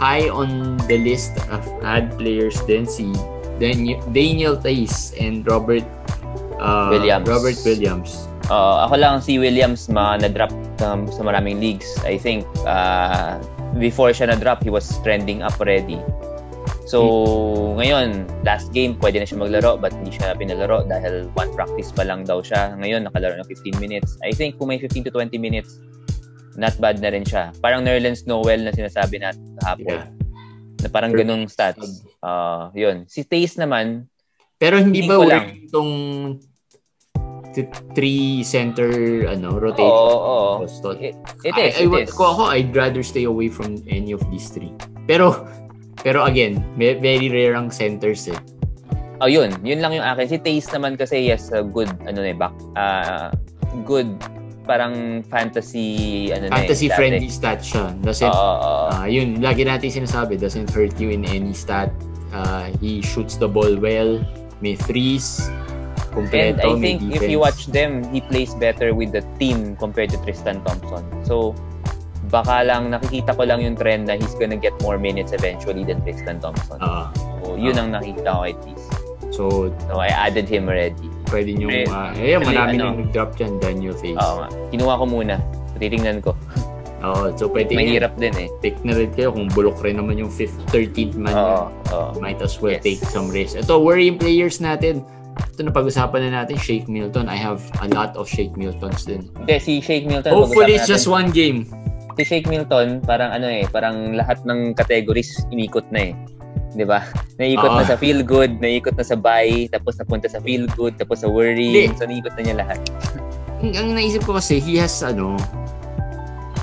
high 0.00 0.32
on 0.32 0.80
the 0.88 0.96
list 0.96 1.36
of 1.52 1.60
ad 1.84 2.16
players 2.16 2.56
din 2.64 2.88
si 2.88 3.12
Daniel, 3.60 4.56
Tays 4.56 5.12
and 5.20 5.44
Robert 5.44 5.84
uh, 6.56 6.88
Williams. 6.88 7.28
Robert 7.28 7.60
Williams. 7.68 8.10
Uh, 8.48 8.88
ako 8.88 8.96
lang 8.96 9.20
si 9.20 9.36
Williams 9.36 9.92
ma 9.92 10.16
na-drop 10.16 10.50
um, 10.80 11.04
sa 11.12 11.20
maraming 11.20 11.60
leagues. 11.60 11.86
I 12.08 12.16
think 12.16 12.48
uh, 12.64 13.36
before 13.76 14.16
siya 14.16 14.32
na-drop, 14.32 14.64
he 14.64 14.72
was 14.72 14.88
trending 15.04 15.44
up 15.44 15.60
already. 15.60 16.00
So, 16.90 17.06
ngayon, 17.78 18.26
last 18.42 18.74
game, 18.74 18.98
pwede 18.98 19.22
na 19.22 19.26
siya 19.28 19.38
maglaro 19.38 19.78
but 19.78 19.94
hindi 19.94 20.10
siya 20.10 20.34
pinalaro 20.34 20.82
dahil 20.90 21.30
one 21.38 21.52
practice 21.54 21.94
pa 21.94 22.02
lang 22.02 22.26
daw 22.26 22.42
siya. 22.42 22.74
Ngayon, 22.74 23.06
nakalaro 23.06 23.38
ng 23.38 23.46
15 23.46 23.78
minutes. 23.78 24.18
I 24.26 24.34
think 24.34 24.58
kung 24.58 24.74
may 24.74 24.80
15 24.82 25.06
to 25.06 25.12
20 25.14 25.38
minutes, 25.38 25.78
not 26.60 26.76
bad 26.76 27.00
na 27.00 27.08
rin 27.08 27.24
siya. 27.24 27.56
Parang 27.58 27.80
Nerlens 27.80 28.28
Noel 28.28 28.60
na 28.60 28.70
sinasabi 28.70 29.16
natin 29.16 29.56
kahapon. 29.58 29.96
Yeah. 29.96 30.06
Na 30.80 30.88
parang 30.88 31.12
ganung 31.12 31.48
stats. 31.48 32.04
Uh, 32.20 32.68
yun. 32.76 33.08
Si 33.08 33.24
Tays 33.24 33.56
naman, 33.56 34.04
Pero 34.60 34.76
hindi 34.76 35.08
ba 35.08 35.16
ko 35.16 35.24
lang. 35.24 35.56
itong 35.64 35.92
th- 37.56 37.72
three 37.96 38.44
center 38.44 38.92
ano 39.26 39.56
rotation? 39.56 39.88
oo, 39.88 40.16
oo. 40.20 40.52
Boston? 40.64 41.00
It, 41.00 41.16
it 41.44 41.54
I- 41.56 41.72
is, 41.72 41.74
I, 41.76 41.84
it 41.84 41.88
would- 41.88 42.08
is. 42.08 42.12
Kung 42.12 42.36
ako, 42.36 42.42
I'd 42.52 42.72
rather 42.72 43.00
stay 43.00 43.24
away 43.24 43.48
from 43.48 43.80
any 43.88 44.12
of 44.12 44.20
these 44.28 44.52
three. 44.52 44.72
Pero, 45.08 45.48
pero 46.04 46.24
again, 46.24 46.60
very 46.76 47.28
rare 47.28 47.56
ang 47.56 47.72
centers 47.72 48.28
eh. 48.28 48.36
Oh, 49.20 49.28
yun. 49.28 49.52
Yun 49.60 49.84
lang 49.84 49.92
yung 49.92 50.04
akin. 50.04 50.28
Si 50.28 50.38
Taste 50.40 50.72
naman 50.72 50.96
kasi 50.96 51.28
yes, 51.28 51.52
a 51.52 51.60
good 51.60 51.92
ano 52.08 52.24
na 52.24 52.32
eh, 52.32 52.36
back 52.36 52.56
uh, 52.72 53.28
good 53.84 54.08
parang 54.62 55.22
fantasy 55.26 56.28
ano 56.30 56.48
na 56.48 56.54
eh, 56.54 56.56
Fantasy 56.64 56.86
friendly 56.92 57.28
stat 57.28 57.60
siya. 57.60 57.92
Doesn't, 58.00 58.28
oo. 58.28 58.88
ah, 58.90 59.04
yun, 59.04 59.40
lagi 59.40 59.64
natin 59.64 59.90
sinasabi, 59.90 60.38
doesn't 60.38 60.70
hurt 60.70 60.94
you 61.00 61.10
in 61.10 61.24
any 61.26 61.52
stat. 61.52 61.90
Uh, 62.30 62.70
he 62.78 63.02
shoots 63.02 63.34
the 63.34 63.48
ball 63.48 63.74
well, 63.76 64.22
may 64.62 64.78
threes, 64.78 65.42
And 66.10 66.14
kompleto, 66.14 66.74
I 66.74 66.78
may 66.78 66.94
think 66.98 67.10
defense. 67.10 67.22
if 67.22 67.30
you 67.30 67.38
watch 67.38 67.66
them, 67.70 68.02
he 68.14 68.20
plays 68.22 68.54
better 68.54 68.94
with 68.94 69.10
the 69.10 69.22
team 69.38 69.74
compared 69.76 70.10
to 70.14 70.18
Tristan 70.22 70.62
Thompson. 70.62 71.02
So, 71.26 71.54
baka 72.30 72.62
lang 72.62 72.94
nakikita 72.94 73.34
ko 73.34 73.42
lang 73.42 73.62
yung 73.62 73.74
trend 73.74 74.06
na 74.06 74.14
he's 74.14 74.34
gonna 74.38 74.58
get 74.58 74.74
more 74.82 74.98
minutes 74.98 75.34
eventually 75.34 75.82
than 75.82 76.02
Tristan 76.06 76.38
Thompson. 76.38 76.78
Ah, 76.78 77.10
so, 77.42 77.58
yun 77.58 77.74
ang 77.74 77.90
nakikita 77.94 78.30
ko 78.30 78.42
at 78.46 78.58
least. 78.66 78.86
so, 79.34 79.70
So, 79.90 79.98
I 79.98 80.10
added 80.10 80.46
him 80.46 80.66
already. 80.70 81.10
Pwede 81.30 81.50
nyo, 81.54 81.66
May- 81.70 81.86
uh, 81.86 82.10
eh, 82.18 82.36
marami 82.36 82.76
ano. 82.76 82.84
nang 82.92 82.96
nag-drop 83.06 83.38
dyan, 83.38 83.56
Daniel 83.62 83.94
Face. 83.96 84.18
Oo 84.18 84.34
nga. 84.44 84.48
Kinuha 84.74 84.94
ko 84.98 85.04
muna. 85.06 85.34
Titingnan 85.80 86.20
ko. 86.20 86.36
Oo, 87.00 87.32
so 87.32 87.48
pwede 87.48 87.72
Mahirap 87.72 88.20
din 88.20 88.36
eh. 88.36 88.48
pick 88.60 88.76
na 88.84 88.92
rin 88.92 89.08
kayo 89.16 89.32
kung 89.32 89.48
bulok 89.48 89.80
rin 89.80 89.96
naman 89.96 90.20
yung 90.20 90.28
5th, 90.28 90.60
13th 90.68 91.16
man 91.16 91.32
Oo. 91.32 91.72
oo. 91.96 92.08
Might 92.20 92.44
as 92.44 92.60
well 92.60 92.76
Yes. 92.76 92.84
take 92.84 93.00
some 93.08 93.32
risk. 93.32 93.56
Ito, 93.56 93.80
worrying 93.80 94.20
players 94.20 94.60
natin. 94.60 95.00
Ito 95.56 95.64
na 95.64 95.72
pag-usapan 95.72 96.28
na 96.28 96.44
natin, 96.44 96.60
Shake 96.60 96.92
Milton. 96.92 97.24
I 97.24 97.40
have 97.40 97.64
a 97.80 97.88
lot 97.88 98.12
of 98.20 98.28
Shake 98.28 98.52
Miltons 98.52 99.08
din. 99.08 99.24
Hindi, 99.32 99.56
si 99.56 99.72
Shake 99.80 100.04
Milton. 100.04 100.36
Hopefully, 100.36 100.76
it's 100.76 100.84
just 100.84 101.08
one 101.08 101.32
game. 101.32 101.64
si 102.20 102.28
Shake 102.28 102.44
Milton, 102.52 103.00
parang 103.00 103.32
ano 103.32 103.48
eh, 103.48 103.64
parang 103.72 104.12
lahat 104.12 104.44
ng 104.44 104.76
categories 104.76 105.40
inikot 105.48 105.88
na 105.88 106.12
eh. 106.12 106.14
'Di 106.74 106.84
ba? 106.86 107.02
Naikot 107.40 107.70
Oo. 107.70 107.78
na 107.80 107.84
sa 107.86 107.96
feel 107.98 108.22
good, 108.22 108.62
naikot 108.62 108.94
na 108.94 109.06
sa 109.06 109.18
buy, 109.18 109.66
tapos 109.72 109.98
napunta 109.98 110.30
sa 110.30 110.38
feel 110.38 110.68
good, 110.78 110.94
tapos 111.00 111.24
sa 111.24 111.28
worry. 111.30 111.88
Hindi. 111.88 111.98
So 111.98 112.06
naikot 112.06 112.34
na 112.38 112.42
niya 112.46 112.56
lahat. 112.62 112.80
ang, 113.60 113.72
ang 113.76 113.88
naisip 113.96 114.24
ko 114.24 114.36
kasi, 114.36 114.58
he 114.60 114.80
has, 114.80 115.04
ano, 115.04 115.36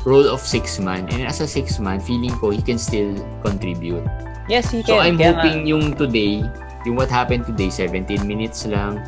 role 0.07 0.27
of 0.31 0.39
six 0.39 0.79
man. 0.79 1.05
And 1.11 1.27
as 1.27 1.43
a 1.43 1.47
six 1.47 1.77
man, 1.77 1.99
feeling 1.99 2.33
ko 2.39 2.49
he 2.49 2.63
can 2.63 2.79
still 2.79 3.13
contribute. 3.43 4.03
Yes, 4.47 4.71
he 4.71 4.81
So 4.81 4.97
can. 4.97 5.13
I'm 5.13 5.17
Kaya 5.19 5.35
hoping 5.35 5.57
nga, 5.67 5.71
yung 5.75 5.85
today, 5.99 6.41
yung 6.87 6.95
what 6.95 7.11
happened 7.11 7.43
today, 7.43 7.69
17 7.69 8.23
minutes 8.23 8.63
lang, 8.65 9.03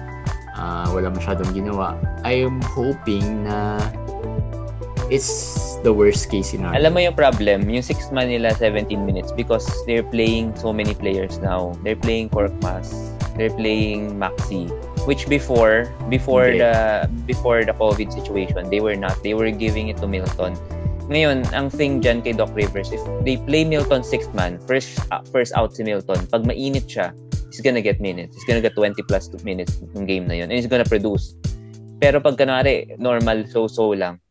ah, 0.59 0.91
wala 0.91 1.09
masyadong 1.09 1.55
ginawa. 1.55 1.95
I'm 2.27 2.59
hoping 2.75 3.47
na 3.47 3.79
it's 5.09 5.77
the 5.81 5.91
worst 5.93 6.29
case 6.29 6.53
scenario. 6.53 6.77
alam 6.77 6.93
mo 6.93 6.99
yung 7.01 7.17
problem, 7.17 7.69
yung 7.69 7.81
six 7.83 8.09
man 8.13 8.29
nila 8.29 8.53
17 8.55 8.89
minutes 9.05 9.33
because 9.33 9.65
they're 9.85 10.05
playing 10.05 10.53
so 10.55 10.71
many 10.71 10.93
players 10.93 11.37
now. 11.41 11.73
They're 11.83 11.99
playing 11.99 12.29
Korkmaz. 12.29 12.93
They're 13.35 13.53
playing 13.53 14.19
Maxi. 14.19 14.69
Which 15.07 15.25
before, 15.31 15.89
before 16.11 16.51
Hindi. 16.51 16.59
the 16.59 16.73
before 17.25 17.63
the 17.63 17.73
COVID 17.73 18.11
situation, 18.13 18.69
they 18.69 18.83
were 18.83 18.99
not. 18.99 19.15
They 19.23 19.33
were 19.33 19.49
giving 19.49 19.89
it 19.89 19.97
to 20.03 20.07
Milton. 20.07 20.53
Ngayon, 21.09 21.49
ang 21.57 21.73
thing 21.73 22.03
dyan 22.05 22.21
kay 22.21 22.37
Doc 22.37 22.53
Rivers, 22.53 22.93
if 22.93 23.01
they 23.25 23.41
play 23.41 23.65
Milton 23.65 24.05
sixth 24.05 24.29
man, 24.37 24.61
first 24.69 25.01
uh, 25.09 25.25
first 25.33 25.55
out 25.57 25.73
si 25.73 25.81
Milton, 25.81 26.21
pag 26.29 26.45
mainit 26.45 26.85
siya, 26.85 27.15
he's 27.49 27.65
gonna 27.65 27.81
get 27.81 27.97
minutes. 27.97 28.37
He's 28.37 28.45
gonna 28.45 28.61
get 28.61 28.77
20 28.77 29.01
plus 29.09 29.31
minutes 29.41 29.81
ng 29.97 30.05
game 30.05 30.29
na 30.29 30.37
yun. 30.37 30.53
And 30.53 30.59
he's 30.59 30.69
gonna 30.69 30.85
produce. 30.85 31.33
Pero 31.97 32.21
pag 32.21 32.37
kanari, 32.37 32.93
normal 33.01 33.49
so-so 33.49 33.89
lang, 33.97 34.21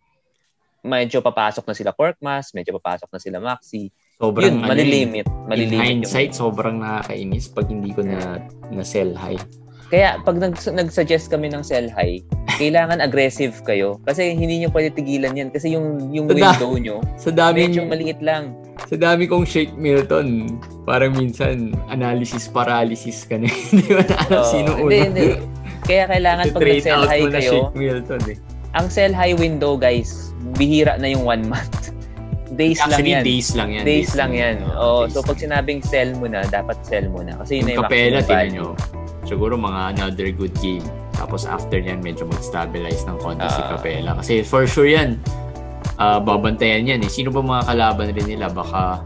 medyo 0.88 1.20
papasok 1.20 1.68
na 1.68 1.74
sila 1.76 1.92
Korkmaz, 1.92 2.56
medyo 2.56 2.72
papasok 2.80 3.08
na 3.12 3.20
sila 3.20 3.38
Maxi. 3.38 3.92
Sobrang, 4.18 4.50
Yun, 4.50 4.64
ano 4.64 4.72
malilimit. 4.74 5.26
in 5.28 5.46
Malilimit 5.46 5.84
hindsight, 5.84 6.34
yung... 6.34 6.40
sobrang 6.50 6.82
nakakainis 6.82 7.46
pag 7.54 7.70
hindi 7.70 7.94
ko 7.94 8.02
na, 8.02 8.42
na 8.72 8.82
sell 8.82 9.14
high. 9.14 9.38
Kaya 9.88 10.20
pag 10.20 10.36
nag, 10.36 10.58
nag-suggest 10.58 11.32
kami 11.32 11.48
ng 11.48 11.64
sell 11.64 11.88
high, 11.88 12.20
kailangan 12.60 13.00
aggressive 13.00 13.56
kayo. 13.64 13.96
Kasi 14.04 14.36
hindi 14.36 14.60
nyo 14.60 14.68
pwede 14.74 14.92
tigilan 14.92 15.32
yan. 15.32 15.48
Kasi 15.48 15.72
yung, 15.72 16.12
yung 16.12 16.28
window 16.28 16.76
nyo, 16.76 17.00
Sa 17.24 17.32
dami, 17.32 17.70
medyo 17.70 17.88
maliit 17.88 18.20
lang. 18.20 18.52
sa 18.84 18.96
dami 18.98 19.24
kong 19.24 19.48
Shake 19.48 19.74
Milton, 19.78 20.60
parang 20.84 21.16
minsan 21.16 21.72
analysis 21.88 22.48
paralysis 22.48 23.24
ka 23.24 23.40
na. 23.40 23.48
hindi 23.48 23.86
mo 23.88 24.00
na 24.04 24.16
alam 24.28 24.40
Oo. 24.44 24.50
sino 24.52 24.70
una. 24.76 24.90
Hindi, 24.92 24.98
hindi. 25.08 25.26
Kaya 25.88 26.04
kailangan 26.10 26.44
pag 26.52 26.62
nag-sell 26.68 27.04
high 27.08 27.26
kayo, 27.32 27.52
Milton 27.72 28.22
eh. 28.28 28.36
ang 28.76 28.86
sell 28.92 29.14
high 29.16 29.32
window 29.32 29.78
guys, 29.80 30.27
bihira 30.54 30.96
na 30.96 31.08
yung 31.08 31.22
one 31.22 31.44
month. 31.44 31.90
Days 32.50 32.80
Actually, 32.80 33.12
lang 33.12 33.20
yan. 33.20 33.24
days 33.24 33.48
lang 33.54 33.68
yan. 33.70 33.84
Days 33.84 34.10
lang 34.16 34.30
yan. 34.32 34.56
Oo, 34.66 34.74
Oh, 34.74 35.02
days 35.04 35.12
so 35.12 35.20
pag 35.20 35.36
sinabing 35.36 35.78
sell 35.78 36.10
mo 36.16 36.26
na, 36.26 36.42
dapat 36.44 36.80
sell 36.80 37.06
mo 37.06 37.20
na. 37.20 37.36
Kasi 37.36 37.60
yun 37.60 37.68
na 37.68 37.72
Yung 37.76 37.86
tingnan 37.86 38.24
value. 38.24 38.50
nyo. 38.50 38.66
Siguro 39.22 39.54
mga 39.54 39.80
another 39.94 40.32
good 40.32 40.56
game. 40.58 40.82
Tapos 41.12 41.44
after 41.44 41.76
yan, 41.76 42.00
medyo 42.00 42.24
mag-stabilize 42.24 43.04
ng 43.04 43.20
konti 43.20 43.44
si 43.44 43.60
Ah. 43.60 43.68
Capella. 43.70 44.10
Kasi 44.16 44.40
for 44.40 44.64
sure 44.64 44.88
yan, 44.88 45.20
ah, 45.96 46.18
babantayan 46.18 46.88
yan 46.88 46.98
eh. 46.98 47.10
Sino 47.12 47.28
ba 47.28 47.38
mga 47.38 47.68
kalaban 47.68 48.10
rin 48.10 48.26
nila? 48.26 48.48
Baka, 48.48 49.04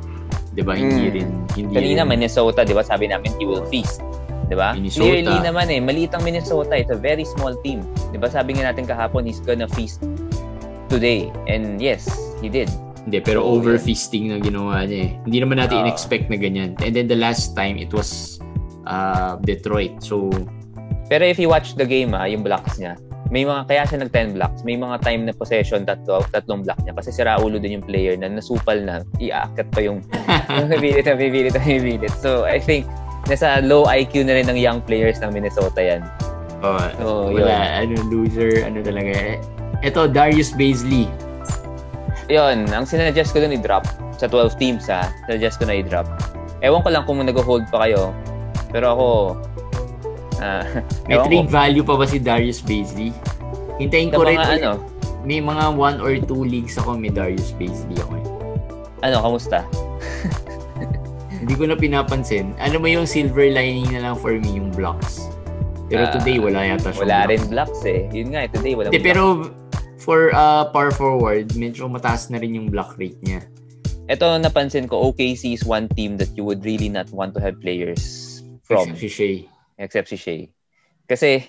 di 0.49 0.63
ba, 0.63 0.73
hindi 0.73 1.03
Hmm. 1.03 1.13
rin, 1.13 1.29
hindi 1.53 1.75
Kanina, 1.75 2.07
rin, 2.07 2.11
Minnesota, 2.15 2.63
di 2.63 2.73
ba? 2.73 2.81
Sabi 2.81 3.11
namin, 3.11 3.35
he 3.37 3.45
will 3.45 3.67
feast. 3.67 4.01
Di 4.47 4.55
ba? 4.55 4.71
Minnesota. 4.73 5.03
Clearly 5.03 5.39
naman 5.43 5.67
eh, 5.67 5.81
maliit 5.83 6.15
ang 6.15 6.23
Minnesota. 6.23 6.73
It's 6.73 6.89
a 6.89 6.97
very 6.97 7.27
small 7.27 7.59
team. 7.59 7.83
Di 8.09 8.17
ba? 8.17 8.29
Sabi 8.29 8.55
nga 8.55 8.71
natin 8.71 8.87
kahapon, 8.87 9.25
he's 9.25 9.41
gonna 9.41 9.67
feast 9.67 9.99
today. 10.93 11.33
And 11.49 11.81
yes, 11.81 12.05
he 12.39 12.49
did. 12.49 12.69
hindi, 13.03 13.19
pero 13.19 13.43
Oh, 13.43 13.59
over 13.59 13.75
yeah. 13.75 13.83
feasting 13.83 14.31
na 14.31 14.39
ginawa 14.39 14.87
niya 14.87 15.11
eh. 15.11 15.11
Hindi 15.27 15.39
naman 15.43 15.59
natin 15.59 15.75
Ah. 15.75 15.83
in-expect 15.83 16.29
na 16.29 16.39
ganyan. 16.39 16.79
And 16.79 16.93
then 16.93 17.09
the 17.09 17.19
last 17.19 17.57
time, 17.57 17.75
it 17.75 17.91
was 17.91 18.39
ah, 18.85 19.41
Detroit. 19.41 19.99
So, 19.99 20.31
Pero 21.09 21.25
if 21.25 21.35
you 21.37 21.49
watch 21.49 21.75
the 21.75 21.85
game, 21.85 22.13
ah, 22.13 22.25
yung 22.25 22.41
blocks 22.41 22.79
niya, 22.79 22.95
may 23.29 23.43
mga, 23.43 23.67
kaya 23.67 23.83
siya 23.85 23.99
nag 24.01 24.11
10 24.11 24.33
blocks, 24.33 24.63
may 24.63 24.77
mga 24.77 25.03
time 25.03 25.25
na 25.25 25.33
possession, 25.33 25.83
tatlo, 25.83 26.23
tatlong 26.31 26.63
block 26.63 26.79
niya. 26.81 26.95
Kasi 26.95 27.11
si 27.11 27.21
Raulo 27.21 27.59
din 27.59 27.75
yung 27.75 27.85
player 27.85 28.15
na 28.15 28.29
nasupal 28.29 28.79
na, 28.79 29.01
iaakat 29.19 29.67
pa 29.71 29.81
yung, 29.81 29.99
yung 30.57 30.69
nabibilit, 30.69 31.03
nabibilit, 31.05 31.53
nabibilit. 31.53 32.15
So, 32.19 32.45
I 32.45 32.63
think, 32.63 32.87
nasa 33.27 33.59
low 33.61 33.83
IQ 33.85 34.25
na 34.25 34.37
rin 34.37 34.47
ng 34.47 34.57
young 34.57 34.79
players 34.79 35.19
ng 35.19 35.33
Minnesota 35.33 35.81
yan. 35.83 36.03
oh, 36.63 36.79
So, 36.99 37.07
wala, 37.35 37.83
ano, 37.83 37.99
loser, 38.07 38.63
ano 38.63 38.79
talaga. 38.79 39.43
Ito, 39.83 40.07
Darius 40.07 40.55
Baisley. 40.55 41.11
Yun, 42.31 42.71
ang 42.71 42.87
sinuggest 42.87 43.35
ko 43.35 43.43
dun 43.43 43.53
i-drop 43.53 43.83
sa 44.15 44.31
12 44.31 44.55
teams 44.57 44.87
ha. 44.87 45.11
Suggest 45.27 45.59
ko 45.59 45.67
na 45.67 45.83
i-drop. 45.83 46.07
Ewan 46.63 46.81
ko 46.81 46.89
lang 46.89 47.03
kung 47.03 47.19
nag-hold 47.19 47.67
pa 47.69 47.85
kayo. 47.85 48.15
Pero 48.71 48.87
ako, 48.95 49.07
ah, 50.39 50.63
May 51.07 51.19
ewan 51.19 51.27
ko. 51.27 51.29
trade 51.29 51.51
value 51.51 51.85
pa 51.85 51.99
ba 51.99 52.07
si 52.07 52.17
Darius 52.17 52.63
Baisley? 52.63 53.11
Hintayin 53.77 54.15
ko 54.15 54.23
rin. 54.23 54.39
mga 54.39 54.63
ano, 54.63 54.79
May 55.23 55.39
mga 55.39 55.65
one 55.73 55.99
or 55.99 56.19
two 56.19 56.43
leagues 56.43 56.75
ako 56.75 56.95
may 56.95 57.11
Darius 57.11 57.51
Baisley 57.53 57.99
ako 57.99 58.13
eh. 58.17 58.27
ano, 59.03 59.19
kamusta? 59.21 59.67
Hindi 61.33 61.59
ko 61.59 61.67
na 61.67 61.75
pinapansin. 61.75 62.55
Ano 62.59 62.79
mo 62.79 62.87
yung 62.87 63.03
silver 63.03 63.51
lining 63.51 63.91
na 63.91 64.01
lang 64.01 64.15
for 64.15 64.31
me 64.31 64.57
yung 64.57 64.71
blocks. 64.71 65.27
Pero 65.91 66.07
Ah, 66.07 66.15
today 66.15 66.39
wala 66.39 66.63
yata 66.65 66.95
siya. 66.95 67.03
Wala 67.03 67.19
rin 67.27 67.43
blocks 67.51 67.83
eh. 67.83 68.07
Yun 68.15 68.31
nga, 68.31 68.47
eh, 68.47 68.49
today 68.49 68.79
wala 68.79 68.87
Hindi, 68.89 69.03
pero 69.03 69.23
for 70.03 70.35
uh, 70.35 70.67
par 70.75 70.91
forward, 70.91 71.55
medyo 71.55 71.87
mataas 71.87 72.29
na 72.29 72.43
rin 72.43 72.59
yung 72.59 72.69
block 72.69 72.99
rate 72.99 73.19
niya. 73.23 73.47
Ito 74.11 74.43
napansin 74.43 74.91
ko, 74.91 75.15
OKC 75.15 75.55
is 75.55 75.63
one 75.63 75.87
team 75.95 76.19
that 76.19 76.35
you 76.35 76.43
would 76.43 76.67
really 76.67 76.91
not 76.91 77.07
want 77.15 77.33
to 77.39 77.41
have 77.41 77.55
players 77.63 78.43
from. 78.67 78.91
Except 78.91 78.99
si 78.99 79.09
Shea. 79.09 79.37
except 79.79 80.09
si 80.11 80.19
Shea. 80.19 80.51
Kasi, 81.07 81.47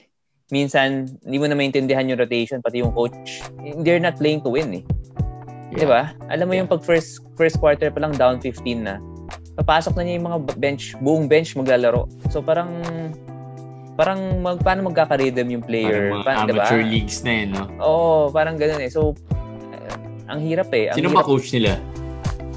minsan, 0.54 1.10
hindi 1.26 1.38
mo 1.42 1.50
na 1.50 1.58
maintindihan 1.58 2.06
yung 2.06 2.22
rotation, 2.22 2.62
pati 2.62 2.86
yung 2.86 2.94
coach, 2.94 3.42
they're 3.82 4.02
not 4.02 4.18
playing 4.22 4.46
to 4.46 4.54
win 4.54 4.82
eh. 4.82 4.86
Di 5.74 5.90
ba? 5.90 6.14
Alam 6.30 6.46
mo 6.50 6.54
yung 6.54 6.70
pag 6.70 6.86
first 6.86 7.26
first 7.34 7.58
quarter 7.58 7.90
pa 7.90 7.98
lang 7.98 8.14
down 8.14 8.38
15 8.38 8.62
na, 8.86 9.02
papasok 9.58 9.98
na 9.98 10.06
niya 10.06 10.22
yung 10.22 10.28
mga 10.30 10.40
bench, 10.62 10.94
buong 11.02 11.26
bench 11.26 11.58
maglalaro. 11.58 12.06
So 12.30 12.46
parang, 12.46 12.70
parang 13.94 14.42
mag, 14.42 14.58
paano 14.62 14.90
magkaka-rhythm 14.90 15.48
yung 15.54 15.64
player? 15.64 16.10
Parang 16.10 16.18
mga 16.18 16.26
Pa- 16.26 16.34
di 16.34 16.54
ba? 16.54 16.64
amateur 16.66 16.82
leagues 16.82 17.18
na 17.22 17.32
yun, 17.32 17.50
no? 17.54 17.64
Oo, 17.80 18.16
parang 18.34 18.56
ganun 18.58 18.82
eh. 18.82 18.90
So, 18.90 19.14
eh, 19.74 20.30
ang 20.30 20.40
hirap 20.42 20.70
eh. 20.74 20.90
Ang 20.90 20.98
Sino 20.98 21.10
hirap, 21.14 21.22
ba 21.22 21.30
coach 21.30 21.50
nila? 21.54 21.78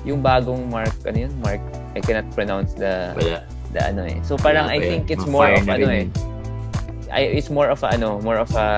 Yung 0.06 0.20
bagong 0.22 0.70
Mark, 0.70 0.94
ano 1.04 1.18
yun? 1.28 1.32
Mark, 1.42 1.60
I 1.96 2.00
cannot 2.00 2.28
pronounce 2.36 2.76
the, 2.76 3.12
Wala. 3.16 3.42
the 3.72 3.80
ano 3.80 4.04
eh. 4.04 4.20
So 4.22 4.36
parang 4.36 4.68
Wala 4.68 4.76
I 4.76 4.80
think 4.80 5.08
eh. 5.08 5.14
it's 5.16 5.26
more 5.26 5.48
of 5.48 5.64
ano 5.64 5.88
eh. 5.88 6.06
I, 7.08 7.22
it's 7.32 7.48
more 7.48 7.72
of 7.72 7.80
a 7.82 7.88
ano, 7.90 8.20
more 8.20 8.36
of 8.36 8.52
a 8.54 8.68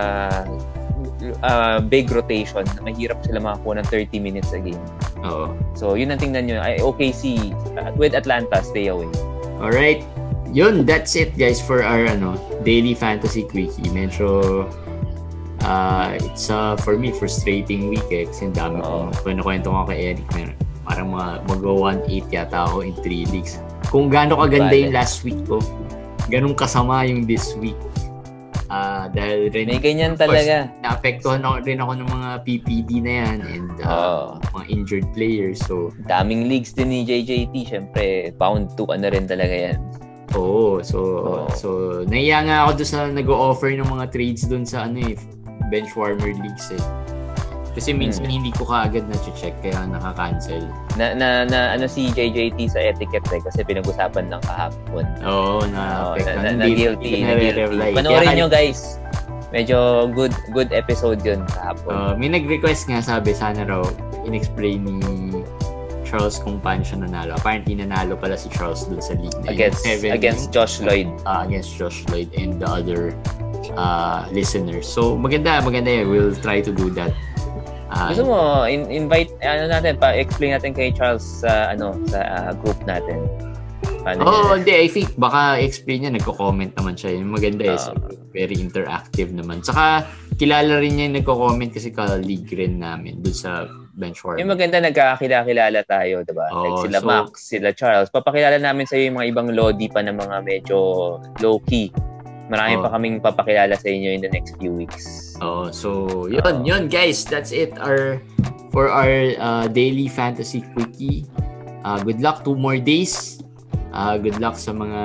uh, 1.43 1.81
big 1.81 2.11
rotation 2.11 2.65
na 2.77 2.81
mahirap 2.85 3.21
sila 3.27 3.43
makakuha 3.43 3.83
ng 3.83 3.87
30 3.91 4.21
minutes 4.23 4.53
a 4.55 4.61
game. 4.61 4.81
Oo. 5.25 5.51
So, 5.75 5.99
yun 5.99 6.13
ang 6.15 6.21
tingnan 6.23 6.47
nyo. 6.47 6.63
OKC, 6.79 7.53
uh, 7.77 7.91
with 7.97 8.15
Atlanta, 8.15 8.63
stay 8.63 8.89
away. 8.89 9.09
Alright. 9.59 10.05
Yun, 10.53 10.89
that's 10.89 11.13
it 11.17 11.37
guys 11.37 11.61
for 11.61 11.85
our 11.85 12.09
ano, 12.09 12.37
daily 12.65 12.97
fantasy 12.97 13.45
quickie. 13.45 13.89
Medyo 13.93 14.65
uh, 15.65 16.09
it's 16.17 16.49
uh, 16.49 16.77
for 16.81 16.97
me 16.97 17.13
frustrating 17.13 17.93
week 17.93 18.09
eh 18.09 18.25
kasi 18.25 18.49
dami 18.53 18.81
Oo. 18.81 19.13
ko 19.13 19.29
kwento 19.45 19.69
ko 19.69 19.85
kay 19.85 20.17
Eric 20.17 20.29
na 20.33 20.53
parang 20.89 21.13
mga 21.13 21.29
mag-1-8 21.53 22.33
yata 22.33 22.59
ako 22.65 22.81
in 22.81 22.97
3 23.05 23.33
leagues. 23.35 23.61
Kung 23.93 24.09
gaano 24.09 24.41
kaganda 24.41 24.73
yung 24.73 24.97
last 24.97 25.21
week 25.21 25.37
ko, 25.45 25.61
ganun 26.33 26.57
kasama 26.57 27.05
yung 27.05 27.29
this 27.29 27.53
week. 27.61 27.77
Ah, 28.69 29.09
dahil 29.09 29.49
rin 29.49 29.65
May 29.73 29.81
ganyan 29.81 30.13
course, 30.13 30.29
talaga. 30.29 30.69
naapektuhan 30.85 31.41
ako 31.41 31.65
rin 31.65 31.81
ako 31.81 31.93
ng 32.05 32.09
mga 32.13 32.29
PPD 32.45 32.91
na 33.01 33.13
yan 33.25 33.39
and 33.49 33.73
uh, 33.81 33.89
Oo. 33.89 34.45
mga 34.53 34.65
injured 34.69 35.09
players. 35.17 35.57
So, 35.65 35.89
Daming 36.05 36.53
leagues 36.53 36.77
din 36.77 36.93
ni 36.93 37.01
JJT. 37.09 37.55
Siyempre, 37.65 38.37
bound 38.37 38.77
to 38.77 38.85
ano 38.93 39.09
rin 39.09 39.25
talaga 39.25 39.73
yan. 39.73 39.81
Oo, 40.37 40.85
so 40.85 40.99
Oo. 40.99 41.49
so 41.57 41.69
naiya 42.05 42.45
nga 42.45 42.67
ako 42.67 42.83
doon 42.83 42.89
sa 42.89 43.01
nag-o-offer 43.09 43.71
ng 43.73 43.89
mga 43.89 44.05
trades 44.13 44.45
doon 44.45 44.65
sa 44.65 44.85
ano 44.85 45.01
eh, 45.01 45.17
bench 45.69 45.97
warmer 45.97 46.37
leagues 46.37 46.69
eh. 46.73 46.83
Kasi 47.73 47.95
minsan 47.95 48.27
Hmm. 48.27 48.43
hindi 48.43 48.51
ko 48.51 48.67
kaagad 48.67 49.07
na-check 49.07 49.55
kaya 49.63 49.87
nakaka-cancel. 49.87 50.67
Na, 50.99 51.15
na, 51.15 51.29
na 51.47 51.79
ano 51.79 51.87
si 51.87 52.11
JJT 52.11 52.75
sa 52.75 52.83
etiquette 52.83 53.31
eh, 53.31 53.39
kasi 53.39 53.63
pinag-usapan 53.63 54.27
lang 54.27 54.43
kahapon. 54.43 55.07
Oo, 55.23 55.63
Oo, 55.63 55.71
na 55.71 56.13
na, 56.19 56.43
na, 56.43 56.51
na, 56.59 56.67
guilty, 56.67 57.23
na 57.23 57.39
guilty. 57.39 57.95
Panoorin 57.95 58.35
nyo 58.35 58.51
guys. 58.51 58.99
Medyo 59.49 60.11
good 60.13 60.35
good 60.53 60.75
episode 60.75 61.23
yun 61.25 61.41
kahapon. 61.49 61.93
Uh, 61.95 62.13
may 62.19 62.29
nag-request 62.29 62.85
nga 62.85 63.01
sabi 63.01 63.33
sana 63.33 63.63
raw 63.65 63.81
in-explain 64.27 64.85
ni 64.85 65.38
Charles 66.09 66.41
kung 66.41 66.57
paano 66.59 66.81
siya 66.81 67.05
nanalo. 67.05 67.37
Apparently 67.37 67.77
nanalo 67.77 68.17
pala 68.17 68.35
si 68.35 68.49
Charles 68.49 68.89
doon 68.89 68.99
sa 68.99 69.13
league 69.15 69.37
na 69.45 69.53
yun. 69.53 69.55
against 69.55 69.81
Seven- 69.85 70.13
against 70.17 70.45
Josh 70.49 70.81
Lloyd. 70.81 71.09
uh, 71.29 71.45
against 71.45 71.77
Josh 71.77 72.09
Lloyd 72.09 72.33
and 72.33 72.57
the 72.57 72.65
other 72.67 73.13
uh, 73.77 74.25
listeners. 74.33 74.89
So 74.89 75.13
maganda, 75.15 75.61
maganda 75.61 75.93
yun. 75.93 76.09
We'll 76.09 76.33
try 76.35 76.65
to 76.65 76.73
do 76.73 76.89
that. 76.97 77.13
Uh, 77.89 78.13
Gusto 78.13 78.25
mo 78.25 78.65
in, 78.65 78.89
invite 78.89 79.33
ano 79.41 79.69
natin 79.69 79.97
pa 79.97 80.13
explain 80.13 80.53
natin 80.53 80.73
kay 80.73 80.93
Charles 80.93 81.25
sa 81.25 81.73
ano 81.73 81.97
sa 82.09 82.21
ah, 82.21 82.53
group 82.53 82.77
natin. 82.85 83.25
Paano 84.05 84.25
oh, 84.25 84.53
hindi. 84.55 84.73
I 84.73 84.89
think 84.89 85.17
baka 85.17 85.57
explain 85.59 86.05
niya, 86.05 86.13
nagko-comment 86.15 86.77
naman 86.77 86.95
siya. 86.95 87.17
Yung 87.17 87.33
maganda 87.33 87.65
is 87.73 87.89
Ah. 87.89 87.97
very 88.31 88.55
interactive 88.55 89.33
naman. 89.33 89.65
Saka, 89.65 90.05
kilala 90.37 90.79
rin 90.79 90.95
niya 90.95 91.05
yung 91.11 91.17
nagko-comment 91.19 91.73
kasi 91.75 91.91
ka-league 91.91 92.47
rin 92.53 92.79
namin 92.79 93.19
doon 93.19 93.35
sa 93.35 93.67
benchwarm. 93.99 94.39
Yung 94.39 94.55
maganda 94.55 94.79
nagkakakilala 94.79 95.83
tayo, 95.85 96.23
diba? 96.23 96.47
Oo, 96.55 96.63
like 96.63 96.79
sila 96.89 96.99
so- 97.03 97.09
Max, 97.11 97.31
sila 97.43 97.69
Charles. 97.75 98.09
Papakilala 98.09 98.57
namin 98.63 98.87
sa 98.87 98.95
yung 98.95 99.19
mga 99.19 99.27
ibang 99.35 99.49
lodi 99.51 99.91
pa 99.91 100.01
na 100.01 100.15
mga 100.15 100.47
medyo 100.47 100.79
low-key. 101.43 101.91
Marami 102.49 102.81
Oo. 102.81 102.83
pa 102.87 102.89
kaming 102.97 103.21
papakilala 103.21 103.77
sa 103.77 103.91
inyo 103.91 104.09
in 104.15 104.23
the 104.25 104.31
next 104.33 104.57
few 104.57 104.73
weeks. 104.73 105.37
Oh, 105.45 105.69
so 105.69 106.25
yun, 106.31 106.41
Oo. 106.41 106.65
yun 106.65 106.83
guys, 106.89 107.27
that's 107.27 107.53
it 107.53 107.77
our 107.77 108.23
for 108.73 108.89
our 108.89 109.37
uh, 109.37 109.67
daily 109.69 110.09
fantasy 110.09 110.65
quickie. 110.73 111.29
Uh, 111.85 112.01
good 112.01 112.23
luck 112.25 112.47
two 112.47 112.57
more 112.57 112.81
days. 112.81 113.43
Uh, 113.93 114.17
good 114.21 114.37
luck 114.39 114.57
sa 114.57 114.73
mga 114.73 115.01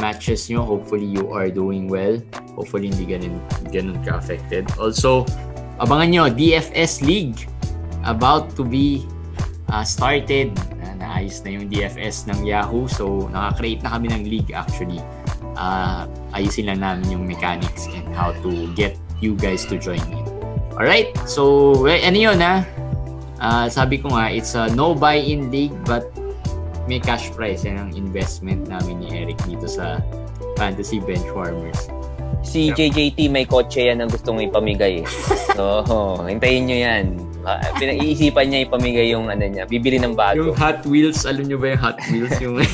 matches 0.00 0.48
nyo. 0.52 0.62
Hopefully 0.64 1.08
you 1.08 1.32
are 1.32 1.48
doing 1.48 1.88
well. 1.88 2.20
Hopefully 2.56 2.92
hindi 2.92 3.08
ganun, 3.08 3.40
ganun 3.72 3.96
ka-affected. 4.04 4.68
Also, 4.76 5.24
abangan 5.80 6.08
nyo, 6.12 6.22
DFS 6.28 7.00
League 7.04 7.48
about 8.06 8.54
to 8.56 8.62
be 8.62 9.04
uh, 9.68 9.84
started. 9.84 10.54
Uh, 10.80 10.94
naayos 10.96 11.42
na 11.42 11.58
yung 11.58 11.66
DFS 11.66 12.30
ng 12.30 12.46
Yahoo. 12.46 12.86
So, 12.86 13.28
nakakreate 13.34 13.82
na 13.82 13.98
kami 13.98 14.06
ng 14.14 14.22
league 14.30 14.54
actually. 14.54 15.02
Uh, 15.58 16.06
ayusin 16.32 16.70
lang 16.70 16.80
namin 16.80 17.10
yung 17.10 17.24
mechanics 17.26 17.90
and 17.90 18.06
how 18.14 18.30
to 18.44 18.70
get 18.78 18.96
you 19.20 19.34
guys 19.34 19.64
to 19.66 19.76
join 19.80 20.00
in. 20.12 20.24
Alright, 20.76 21.16
so 21.24 21.72
well, 21.80 21.96
ano 21.96 22.16
yun 22.16 22.38
ha? 22.44 22.60
Ah, 23.40 23.68
sabi 23.68 23.96
ko 24.00 24.12
nga, 24.12 24.28
it's 24.32 24.52
a 24.52 24.68
no 24.72 24.92
buy-in 24.92 25.48
league 25.48 25.72
but 25.88 26.08
may 26.84 27.00
cash 27.00 27.32
prize. 27.32 27.64
Yan 27.64 27.80
ang 27.80 27.90
investment 27.96 28.68
namin 28.68 29.00
ni 29.00 29.08
Eric 29.12 29.40
dito 29.48 29.64
sa 29.64 30.00
Fantasy 30.60 31.00
Benchwarmers. 31.00 31.88
Si 32.44 32.70
JJT 32.72 33.32
may 33.32 33.48
kotse 33.48 33.88
yan 33.88 34.04
ang 34.04 34.12
gustong 34.12 34.40
ipamigay. 34.44 35.02
So, 35.56 35.80
hintayin 36.28 36.68
nyo 36.68 36.76
yan. 36.76 37.25
Ah, 37.46 37.62
Pinag-iisipan 37.78 38.50
niya 38.50 38.66
ipamigay 38.66 39.14
yung 39.14 39.30
ano 39.30 39.46
niya. 39.46 39.64
Bibili 39.64 39.96
ng 39.96 40.18
bago. 40.18 40.34
Yung 40.42 40.58
Hot 40.58 40.82
Wheels, 40.82 41.22
alam 41.22 41.46
nyo 41.46 41.56
ba 41.56 41.70
yung 41.70 41.80
Hot 41.80 41.98
Wheels? 42.10 42.34
Yung... 42.42 42.58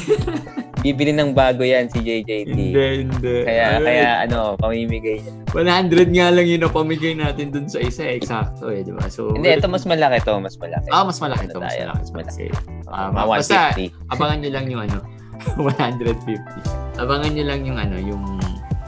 Bibili 0.82 1.14
ng 1.14 1.30
bago 1.30 1.62
yan 1.62 1.86
si 1.86 2.00
JJT. 2.00 2.48
hindi, 2.48 2.74
hindi. 3.06 3.34
Kaya, 3.46 3.78
Alright. 3.78 3.86
kaya 3.86 4.08
ano, 4.26 4.58
pamimigay 4.58 5.22
niya. 5.22 5.32
100 5.54 6.10
nga 6.10 6.26
lang 6.32 6.42
yun 6.42 6.58
na 6.58 6.66
pamigay 6.66 7.14
natin 7.14 7.54
dun 7.54 7.68
sa 7.68 7.78
isa. 7.78 8.02
Eksakto 8.02 8.66
eh, 8.66 8.82
di 8.82 8.90
ba? 8.90 9.06
So, 9.06 9.30
Hindi, 9.30 9.52
ito 9.52 9.68
mas 9.68 9.86
malaki 9.86 10.24
to. 10.26 10.34
Mas 10.42 10.58
malaki. 10.58 10.88
Ah, 10.90 11.06
mas 11.06 11.22
malaki 11.22 11.46
to. 11.46 11.60
Ano 11.60 11.68
Mas 11.68 11.76
tayo? 11.76 11.84
malaki. 11.86 12.00
Mas 12.00 12.10
malaki. 12.10 12.46
Tama. 12.82 13.14
mga 13.14 13.26
Basta, 13.28 13.58
150. 13.78 14.10
abangan 14.10 14.36
nyo 14.42 14.50
lang 14.50 14.64
yung 14.66 14.82
ano, 14.82 14.98
150. 15.70 16.98
Abangan 16.98 17.30
nyo 17.30 17.44
lang 17.46 17.60
yung 17.62 17.78
ano, 17.78 17.96
yung 18.00 18.24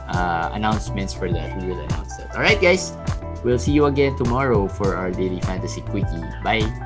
uh, 0.09 0.47
announcements 0.51 1.15
for 1.15 1.31
that. 1.31 1.47
We 1.57 1.71
will 1.71 1.79
announce 1.79 2.19
that. 2.19 2.27
Alright 2.35 2.59
guys, 2.59 2.91
we'll 3.45 3.59
see 3.59 3.71
you 3.71 3.85
again 3.85 4.17
tomorrow 4.17 4.67
for 4.67 4.95
our 4.95 5.11
daily 5.11 5.39
fantasy 5.41 5.81
quickie. 5.81 6.25
Bye! 6.43 6.84